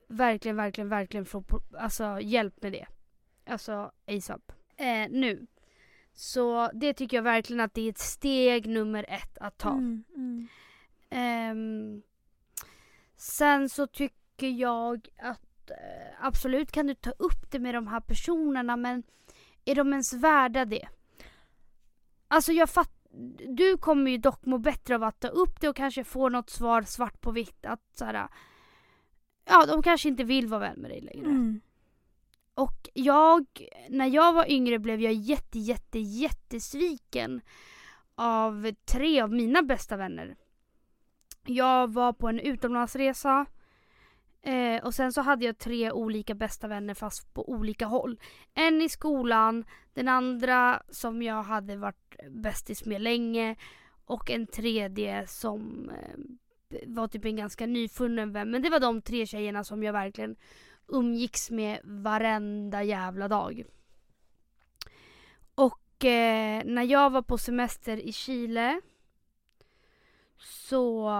[0.07, 1.43] verkligen, verkligen, verkligen få
[1.77, 2.85] alltså, hjälp med det.
[3.45, 4.51] Alltså ASAP.
[4.77, 5.47] Eh, nu.
[6.13, 9.71] Så det tycker jag verkligen att det är ett steg nummer ett att ta.
[9.71, 10.47] Mm, mm.
[11.09, 12.01] Ehm,
[13.21, 17.99] sen så tycker jag att eh, absolut kan du ta upp det med de här
[17.99, 19.03] personerna men
[19.65, 20.87] är de ens värda det?
[22.27, 22.91] Alltså jag fatt,
[23.47, 26.49] du kommer ju dock må bättre av att ta upp det och kanske få något
[26.49, 28.27] svar svart på vitt att såhär,
[29.45, 31.25] ja de kanske inte vill vara vän med dig längre.
[31.25, 31.61] Mm.
[32.53, 33.45] Och jag,
[33.89, 37.41] när jag var yngre blev jag jätte, jätte, jättesviken
[38.15, 40.35] av tre av mina bästa vänner.
[41.45, 43.45] Jag var på en utomlandsresa
[44.41, 48.19] eh, och sen så hade jag tre olika bästa vänner fast på olika håll.
[48.53, 53.55] En i skolan, den andra som jag hade varit bästis med länge
[54.05, 56.19] och en tredje som eh,
[56.87, 58.51] var typ en ganska nyfunnen vän.
[58.51, 60.35] Men det var de tre tjejerna som jag verkligen
[60.87, 63.63] umgicks med varenda jävla dag.
[65.55, 68.81] Och eh, när jag var på semester i Chile
[70.43, 71.11] så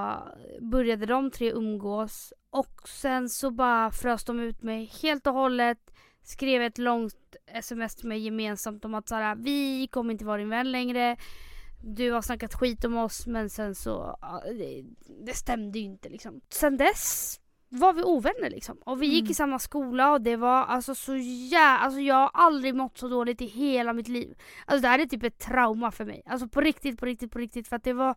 [0.60, 5.78] började de tre umgås och sen så bara frös de ut mig helt och hållet.
[6.24, 10.50] Skrev ett långt sms till mig gemensamt om att såhär, vi kommer inte vara din
[10.50, 11.18] vän längre.
[11.84, 14.84] Du har snackat skit om oss men sen så, det,
[15.26, 16.42] det stämde ju inte liksom.
[16.50, 17.38] Sen dess
[17.70, 18.78] var vi ovänner liksom.
[18.86, 19.32] Och vi gick Mm.
[19.32, 21.60] i samma skola och det var alltså så jä...
[21.60, 24.36] Alltså jag har aldrig mått så dåligt i hela mitt liv.
[24.66, 26.24] Alltså det här är typ ett trauma för mig.
[26.26, 27.68] Alltså på riktigt, på riktigt, på riktigt.
[27.68, 28.16] För att det var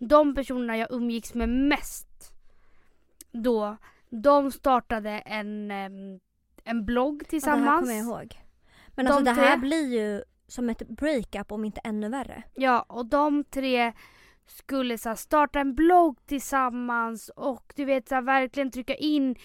[0.00, 2.32] de personerna jag umgicks med mest
[3.32, 3.76] då.
[4.10, 5.70] De startade en,
[6.64, 7.66] en blogg Ja, det tillsammans.
[7.70, 8.40] här kommer jag ihåg.
[8.88, 12.42] Men De alltså det här tre- blir ju som ett breakup om inte ännu värre.
[12.54, 13.92] Ja, och de tre
[14.46, 19.36] skulle så här, starta en blogg tillsammans och du vet så här, verkligen trycka in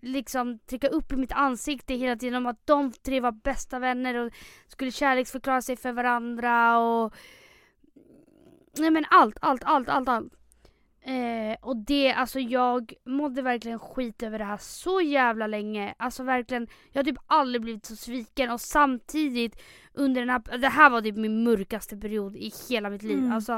[0.00, 4.14] liksom trycka upp i mitt ansikte hela tiden om att de tre var bästa vänner
[4.14, 4.32] och
[4.68, 7.14] skulle kärleksförklara sig för varandra och
[8.78, 10.32] Nej men allt, allt, allt, allt, allt.
[11.06, 15.94] Eh, och det, alltså jag mådde verkligen skit över det här så jävla länge.
[15.98, 19.62] Alltså verkligen, jag har typ aldrig blivit så sviken och samtidigt
[19.94, 23.18] under den här, det här var typ min mörkaste period i hela mitt liv.
[23.18, 23.32] Mm.
[23.32, 23.52] Alltså,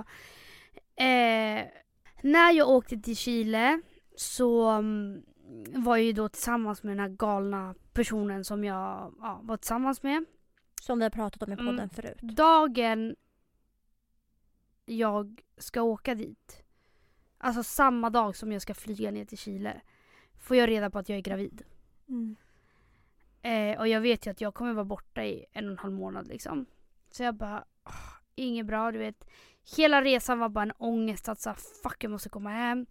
[0.97, 1.65] eh,
[2.23, 3.81] när jag åkte till Chile
[4.17, 5.23] så mm,
[5.75, 10.03] var jag ju då tillsammans med den här galna personen som jag ja, var tillsammans
[10.03, 10.25] med.
[10.83, 11.89] Som vi har pratat om i podden Mm.
[11.89, 12.19] förut.
[12.21, 13.17] Dagen
[14.89, 16.65] jag ska åka dit,
[17.39, 19.81] alltså samma dag som jag ska flyga ner till Chile,
[20.39, 21.63] får jag reda på att jag är gravid.
[22.09, 22.37] Mm.
[23.43, 25.93] Eh, och jag vet ju att jag kommer vara borta i en och en halv
[25.93, 26.67] månad liksom.
[27.11, 29.29] Så jag bara, åh, inget bra du vet.
[29.77, 32.87] Hela resan var bara en ångest att så här, fuck jag måste komma hem.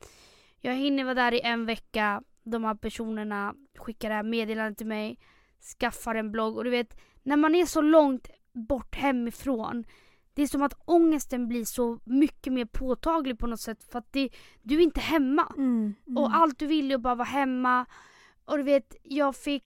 [0.59, 2.23] Jag hinner vara där i en vecka.
[2.43, 5.19] De här personerna skickar det här meddelandet till mig.
[5.79, 9.85] Skaffar en blogg och du vet när man är så långt bort hemifrån.
[10.37, 14.13] Det är som att ångesten blir så mycket mer påtaglig på något sätt för att
[14.13, 14.29] det,
[14.61, 15.53] du är inte hemma.
[15.57, 15.95] Mm.
[16.07, 16.17] Mm.
[16.17, 17.85] Och allt du ville är bara vara hemma.
[18.45, 19.65] Och du vet, jag fick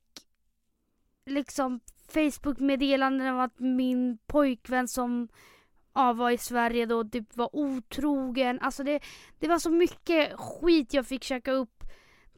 [1.25, 5.27] liksom Facebook-meddelanden om att min pojkvän som
[5.93, 8.59] ja, var i Sverige då typ var otrogen.
[8.59, 8.99] Alltså det,
[9.39, 11.83] det var så mycket skit jag fick käka upp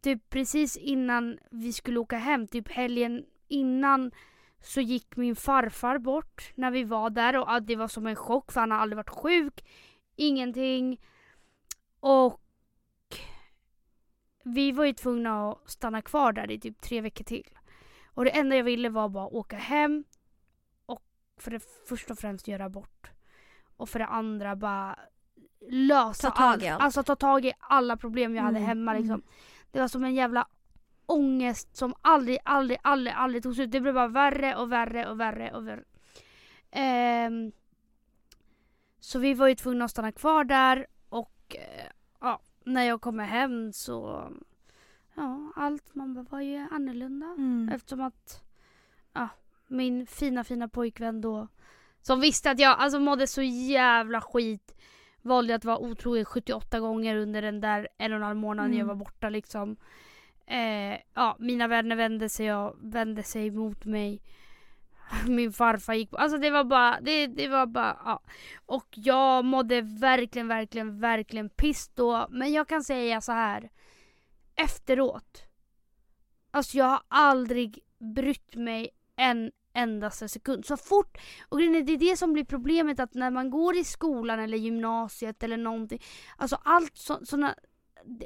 [0.02, 2.48] typ precis innan vi skulle åka hem.
[2.48, 4.12] Typ helgen innan
[4.64, 8.51] så gick min farfar bort när vi var där och det var som en chock
[8.51, 9.66] för han har aldrig varit sjuk.
[10.16, 11.01] Ingenting.
[11.99, 12.39] Och
[14.43, 17.49] vi var ju tvungna att stanna kvar där i typ tre veckor till.
[18.05, 20.03] Och det enda jag ville var bara åka hem
[20.86, 21.03] och
[21.38, 23.11] för det första och främst göra bort.
[23.78, 24.99] Och för det andra bara
[25.70, 26.64] lösa i allt.
[26.80, 29.09] Alltså ta tag i alla problem jag hade Mm, hemma liksom.
[29.09, 29.26] mm.
[29.72, 30.47] Det var som en jävla
[31.06, 33.72] ångest som aldrig, aldrig, aldrig, aldrig togs ut.
[33.72, 35.84] Det blev bara värre och värre och värre och värre.
[36.72, 37.51] Ehm,
[38.99, 41.86] så vi var ju tvungna att stanna kvar där och eh,
[42.20, 44.30] ja, när jag kommer hem så
[45.16, 47.26] ja, allt man var ju annorlunda.
[47.26, 47.70] Mm.
[47.76, 48.43] Eftersom att
[49.14, 49.30] ja,
[49.68, 51.47] min fina fina pojkvän då
[52.01, 54.76] som visste att jag alltså mådde så jävla skit
[55.22, 58.80] valde att vara otrogen 78 gånger under den där en och en halv månaden Mm.
[58.80, 59.76] jag var borta liksom.
[60.46, 64.22] Eh, ja, mina vänner vände sig, och, vände sig mot mig.
[65.28, 68.22] Min farfar gick på, alltså det var bara, det, det var bara, ja.
[68.66, 72.28] Och jag mådde verkligen, verkligen, verkligen piss då.
[72.30, 73.70] Men jag kan säga så här.
[74.56, 75.44] Efteråt.
[76.52, 80.66] Alltså jag har aldrig brytt mig en endaste sekund.
[80.66, 81.18] Så fort,
[81.50, 85.44] och det är det som blir problemet att när man går i skolan eller gymnasiet
[85.44, 86.02] eller någonting.
[86.38, 87.56] Alltså allt sådana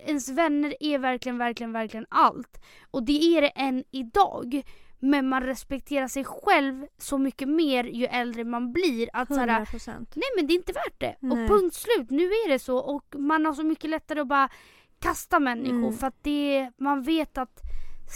[0.05, 2.61] ens vänner är verkligen, verkligen, verkligen allt.
[2.91, 4.61] Och det är det än idag.
[4.99, 9.09] Men man respekterar sig själv så mycket mer ju äldre man blir.
[9.13, 10.13] Att såhär, 100 procent.
[10.15, 11.15] Nej men det är inte värt det.
[11.19, 11.43] Nej.
[11.43, 12.09] Och punkt slut.
[12.09, 14.49] Nu är det så och man har så mycket lättare att bara
[14.99, 15.93] kasta människor Mm.
[15.93, 17.61] för att det, man vet att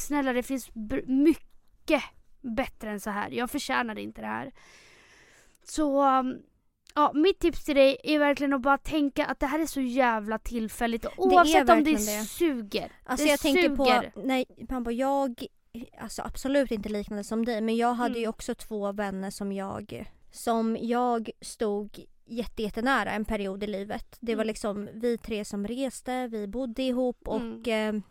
[0.07, 0.69] snälla det finns
[1.05, 2.03] mycket
[2.41, 3.29] bättre än så här.
[3.29, 4.51] Jag förtjänar inte det här.
[5.63, 6.37] Så um,
[6.95, 9.81] ja, mitt tips till dig är verkligen att bara tänka att det här är så
[9.81, 11.97] jävla tillfälligt oavsett om det det.
[12.25, 12.91] suger.
[13.03, 14.11] Alltså det jag tänker suger.
[14.11, 15.45] på, nej Pampa jag,
[15.99, 18.29] alltså absolut inte liknande som dig men jag hade ju Mm.
[18.29, 24.17] också två vänner som jag, som jag stod jätte, jättenära en period i livet.
[24.19, 24.47] Det var Mm.
[24.47, 27.95] liksom vi tre som reste, vi bodde ihop och Mm.
[27.95, 28.01] eh,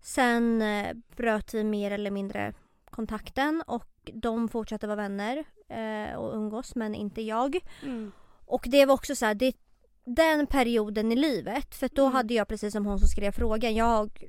[0.00, 2.54] sen eh, bröt vi mer eller mindre
[2.90, 7.56] kontakten och de fortsatte vara vänner eh, och umgås men inte jag.
[7.82, 8.12] Mm.
[8.46, 9.56] Och det var också så här, det,
[10.04, 12.14] den perioden i livet, för då Mm.
[12.14, 14.24] hade jag precis som hon som skrev frågan, jag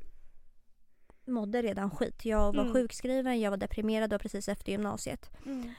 [1.25, 2.25] mådde redan skit.
[2.25, 2.73] Jag var Mm.
[2.73, 5.29] sjukskriven, jag var deprimerad och precis efter gymnasiet.
[5.45, 5.71] Mm.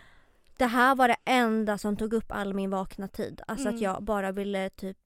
[0.56, 3.40] Det här var det enda som tog upp all min vakna tid.
[3.48, 3.74] Alltså Mm.
[3.76, 4.98] att jag bara ville typ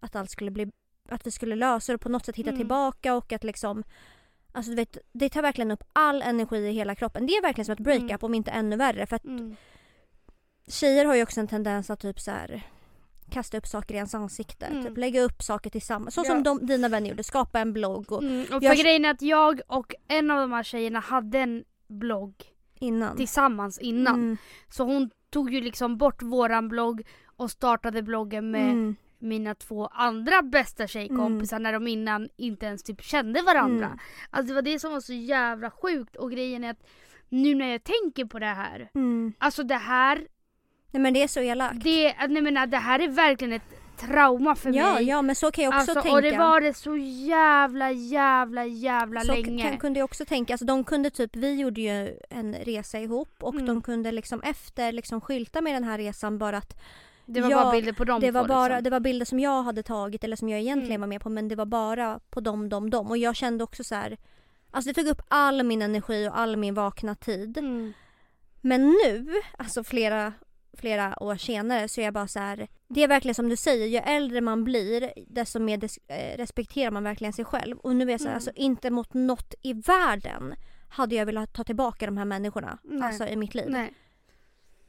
[0.00, 0.70] att allt skulle bli,
[1.08, 2.58] att vi skulle lösa det och på något sätt hitta Mm.
[2.60, 3.84] tillbaka och att liksom
[4.52, 7.26] Alltså du vet, det tar verkligen upp all energi i hela kroppen.
[7.26, 8.18] Det är verkligen som ett breakup Mm.
[8.20, 9.06] om inte ännu värre.
[9.06, 9.56] För att Mm.
[10.70, 12.62] Tjejer har ju också en tendens att typ så här
[13.30, 14.66] kasta upp saker i ens ansikte.
[14.66, 14.84] Mm.
[14.84, 16.14] Typ lägga upp saker tillsammans.
[16.14, 16.24] Så Ja.
[16.24, 17.22] som de, dina vänner gjorde.
[17.24, 18.40] Skapa en blogg och Mm.
[18.42, 21.64] Och för Jag- grejen är att jag och en av de här tjejerna hade en
[21.88, 22.34] blogg
[22.78, 23.16] innan.
[23.16, 24.14] tillsammans innan.
[24.14, 24.36] Mm.
[24.68, 28.96] Så hon tog ju liksom bort våran blogg och startade bloggen med Mm.
[29.18, 33.86] mina två andra bästa tjejkompisar när de innan inte ens typ kände varandra.
[33.86, 33.98] Mm.
[34.30, 36.86] Alltså det var det som var så jävla sjukt och grejen är att
[37.28, 38.90] nu när jag tänker på det här.
[38.94, 39.32] Mm.
[39.38, 40.26] Alltså det här,
[40.90, 41.84] Nej men det är så elakt.
[41.84, 43.62] det, nej men det här är verkligen ett
[44.00, 45.04] trauma för Ja, mig.
[45.04, 46.16] ja men så kan jag också alltså, tänka.
[46.16, 49.62] och det var det så jävla jävla jävla så länge.
[49.62, 50.52] kan, kunde jag också tänka.
[50.52, 53.66] Alltså de kunde typ, vi gjorde ju en resa ihop och Mm.
[53.66, 56.80] de kunde liksom efter liksom skylta med den här resan bara att
[57.26, 58.84] det var ja, bara bilder på dem det var bara, liksom.
[58.84, 61.00] det var bilder som jag hade tagit eller som jag egentligen Mm.
[61.00, 63.10] var med på men det var bara på dem, dem, dem.
[63.10, 64.18] Och jag kände också så här.
[64.70, 67.58] Alltså det tog upp all min energi och all min vakna tid.
[67.58, 67.92] Mm.
[68.60, 69.26] Men nu,
[69.58, 70.32] alltså flera,
[70.80, 72.68] flera år senare så är jag bara så här.
[72.88, 76.90] Det är verkligen som du säger, ju äldre man blir desto mer des- eh, respekterar
[76.90, 77.78] man verkligen sig själv.
[77.78, 78.36] Och nu är jag så här, Mm.
[78.36, 80.54] alltså inte mot något i världen
[80.88, 83.02] hade jag velat ta tillbaka de här människorna Nej.
[83.08, 83.66] alltså i mitt liv.
[83.68, 83.92] Nej.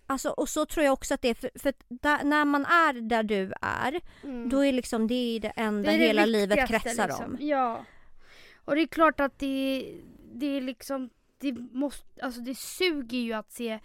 [0.08, 2.94] Alltså, och så tror jag också att det är för, för där, när man är
[3.02, 4.50] där du är Mm.
[4.50, 7.26] då är liksom det är det enda Det är det hela livet kretsar liksom.
[7.26, 7.38] om.
[7.40, 7.86] Ja.
[8.66, 9.86] Och det är klart att det,
[10.34, 13.80] det är liksom, det måste, alltså det suger ju att se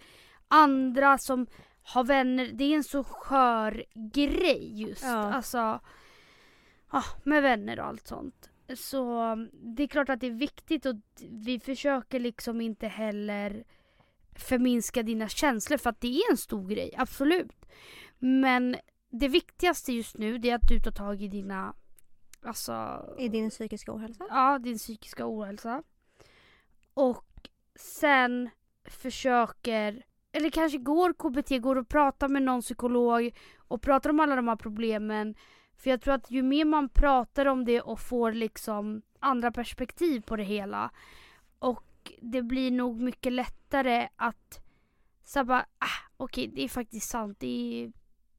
[0.47, 1.47] andra som
[1.87, 2.51] har vänner.
[2.53, 5.03] Det är en så skör grej just.
[5.03, 5.33] Ja.
[5.33, 5.79] Alltså,
[6.91, 8.49] ja, med vänner och allt sånt.
[8.75, 10.95] Så det är klart att det är viktigt och
[11.29, 13.63] vi försöker liksom inte heller
[14.35, 17.65] förminska dina känslor för att det är en stor grej, absolut.
[18.19, 18.75] Men
[19.09, 21.73] det viktigaste just nu det är att du tar tag i dina,
[22.41, 24.25] alltså, I din psykiska ohälsa.
[24.29, 25.83] ja, din psykiska ohälsa.
[26.93, 28.49] Och sen
[28.83, 30.05] försöker,
[30.37, 34.47] eller kanske går KBT, går och pratar med någon psykolog och pratar om alla de
[34.47, 35.35] här problemen.
[35.77, 40.21] För jag tror att ju mer man pratar om det och får liksom andra perspektiv
[40.21, 40.89] på det hela
[41.59, 41.83] och
[42.21, 44.59] det blir nog mycket lättare att
[45.23, 47.91] så bara, ah, okej det är faktiskt sant, det är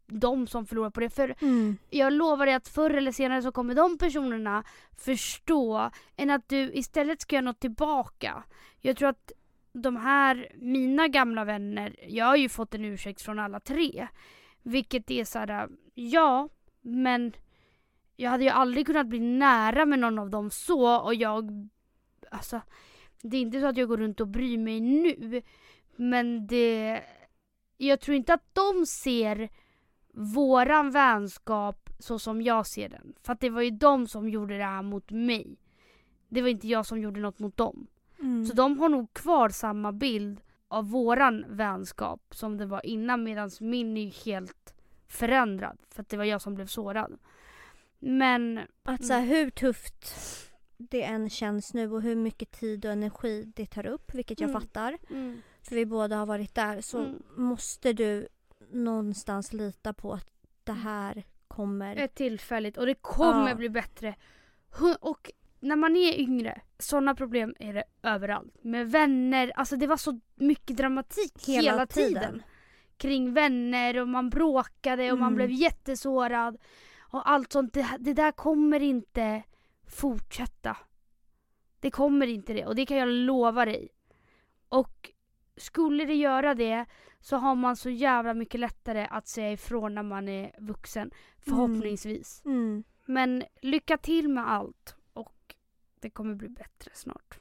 [0.07, 1.11] de som förlorar på det.
[1.11, 1.76] För Mm.
[1.90, 4.64] jag lovar dig att förr eller senare så kommer de personerna
[4.96, 8.42] förstå än att du istället ska göra något tillbaka.
[8.80, 9.32] Jag tror att
[9.73, 14.09] de här, mina gamla vänner, jag har ju fått en ursäkt från alla tre.
[14.62, 16.49] Vilket är såhär, ja,
[16.81, 17.33] men
[18.16, 21.69] jag hade ju aldrig kunnat bli nära med någon av dem så och jag,
[22.31, 22.61] alltså
[23.23, 25.43] det är inte så att jag går runt och bryr mig nu.
[25.97, 27.03] Men det,
[27.77, 29.49] jag tror inte att de ser
[30.14, 33.14] våran vänskap så som jag ser den.
[33.23, 35.57] För att det var ju de som gjorde det här mot mig.
[36.29, 37.87] det var inte jag som gjorde något mot dem.
[38.21, 38.47] Mm.
[38.47, 43.51] Så de har nog kvar samma bild av våran vänskap som det var innan medan
[43.61, 44.75] min är helt
[45.09, 47.19] förändrad för att det var jag som blev sårad.
[47.99, 50.14] Men Att så här, hur tufft
[50.77, 54.51] det än känns nu och hur mycket tid och energi det tar upp, vilket jag
[54.51, 54.61] Mm.
[54.62, 54.99] fattar.
[55.11, 56.81] mm, För vi båda har varit där.
[56.81, 57.23] Så Mm.
[57.37, 58.29] måste du
[58.73, 60.31] någonstans lita på att
[60.64, 61.97] det här kommer.
[61.97, 63.55] är tillfälligt och det kommer Ja.
[63.55, 64.14] bli bättre.
[65.01, 68.54] Och när man är yngre, sådana problem är det överallt.
[68.64, 72.09] Med vänner, alltså det var så mycket dramatik hela, Hela tiden.
[72.22, 72.42] tiden.
[72.96, 75.36] Kring vänner och man bråkade och man Mm.
[75.36, 76.56] blev jättesårad.
[77.00, 79.42] Och allt sånt, det, det där kommer inte
[79.86, 80.76] fortsätta.
[81.80, 83.88] Det kommer inte det och det kan jag lova dig.
[84.68, 85.11] Och
[85.56, 86.86] skulle det göra det
[87.20, 91.11] så har man så jävla mycket lättare att säga ifrån när man är vuxen.
[91.38, 92.42] Förhoppningsvis.
[92.44, 92.84] Mm.
[93.06, 94.96] Men lycka till med allt
[96.03, 97.38] det kommer bli bättre snart.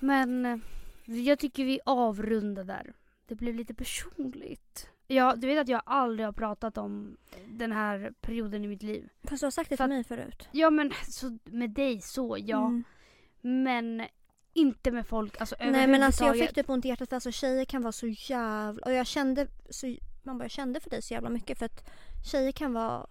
[0.00, 0.58] Men eh,
[1.04, 2.92] jag tycker vi avrundar där.
[3.26, 4.88] Det blev lite personligt.
[5.06, 7.16] Ja, du vet att jag aldrig har pratat om
[7.48, 9.08] den här perioden i mitt liv.
[9.22, 10.48] Fast du har sagt det För att- mig förut.
[10.52, 12.66] Ja men så, med dig så ja.
[12.66, 12.84] Mm.
[13.40, 14.06] Men
[14.54, 17.30] inte med folk alltså Nej men alltså jag fick typ ont i hjärtat för alltså
[17.32, 18.86] tjejer kan vara så jävla...
[18.86, 19.96] Och jag kände så...
[20.22, 21.88] Man bara kände för dig så jävla mycket för att
[22.32, 23.06] tjejer kan vara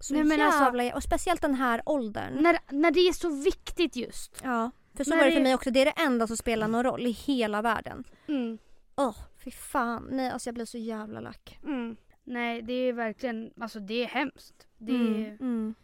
[0.00, 0.94] så Nej, men alltså- jävla...
[0.96, 2.42] och speciellt den här åldern.
[2.42, 4.40] När, när det är så viktigt just.
[4.44, 4.70] Ja.
[4.94, 5.70] För så När var det det- för mig också.
[5.70, 8.04] Det är det enda som spelar någon roll i hela världen.
[8.28, 8.58] Mm.
[8.96, 10.08] Åh, fy fan.
[10.10, 11.58] Nej alltså jag blir så jävla lack.
[11.64, 11.96] Mm.
[12.24, 14.66] Nej, det är verkligen, alltså det är hemskt.
[14.78, 15.74] Det Mm, är mm.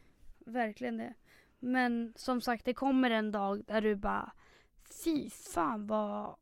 [0.47, 1.15] verkligen det.
[1.59, 4.33] Men som sagt, det kommer en dag där du bara,
[5.05, 6.37] fy fan vad,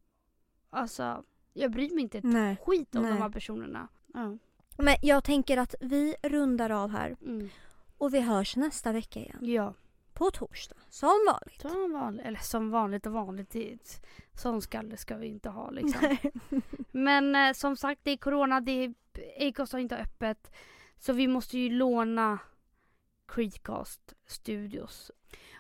[0.71, 2.57] alltså jag bryr mig inte ett Nej.
[2.67, 3.13] skit om Nej.
[3.13, 3.89] de här personerna.
[4.17, 4.37] Ja.
[4.79, 7.49] Men jag tänker att vi rundar av här Mm.
[7.99, 9.39] och vi hörs nästa vecka igen.
[9.41, 9.75] Ja,
[10.13, 10.77] På torsdag.
[10.89, 11.61] Som vanligt.
[11.61, 13.57] som vanligt, eller som vanligt och vanligt,
[14.35, 16.17] sån skalle ska vi inte ha liksom.
[16.93, 18.95] Men eh, som sagt, det är corona, det är,
[19.49, 20.51] Acast har inte öppet.
[20.99, 22.39] Så vi måste ju låna
[23.29, 25.11] Creedcast Studios.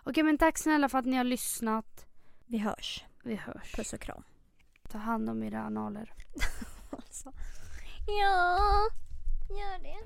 [0.04, 2.06] Okej men tack snälla för att ni har lyssnat.
[2.46, 3.04] Vi hörs.
[3.22, 3.72] Vi hörs.
[3.76, 4.22] Puss och kram.
[4.88, 6.12] Ta hand om era analer.
[6.90, 7.32] Alltså.
[8.06, 8.88] Ja,
[9.48, 9.96] gör det.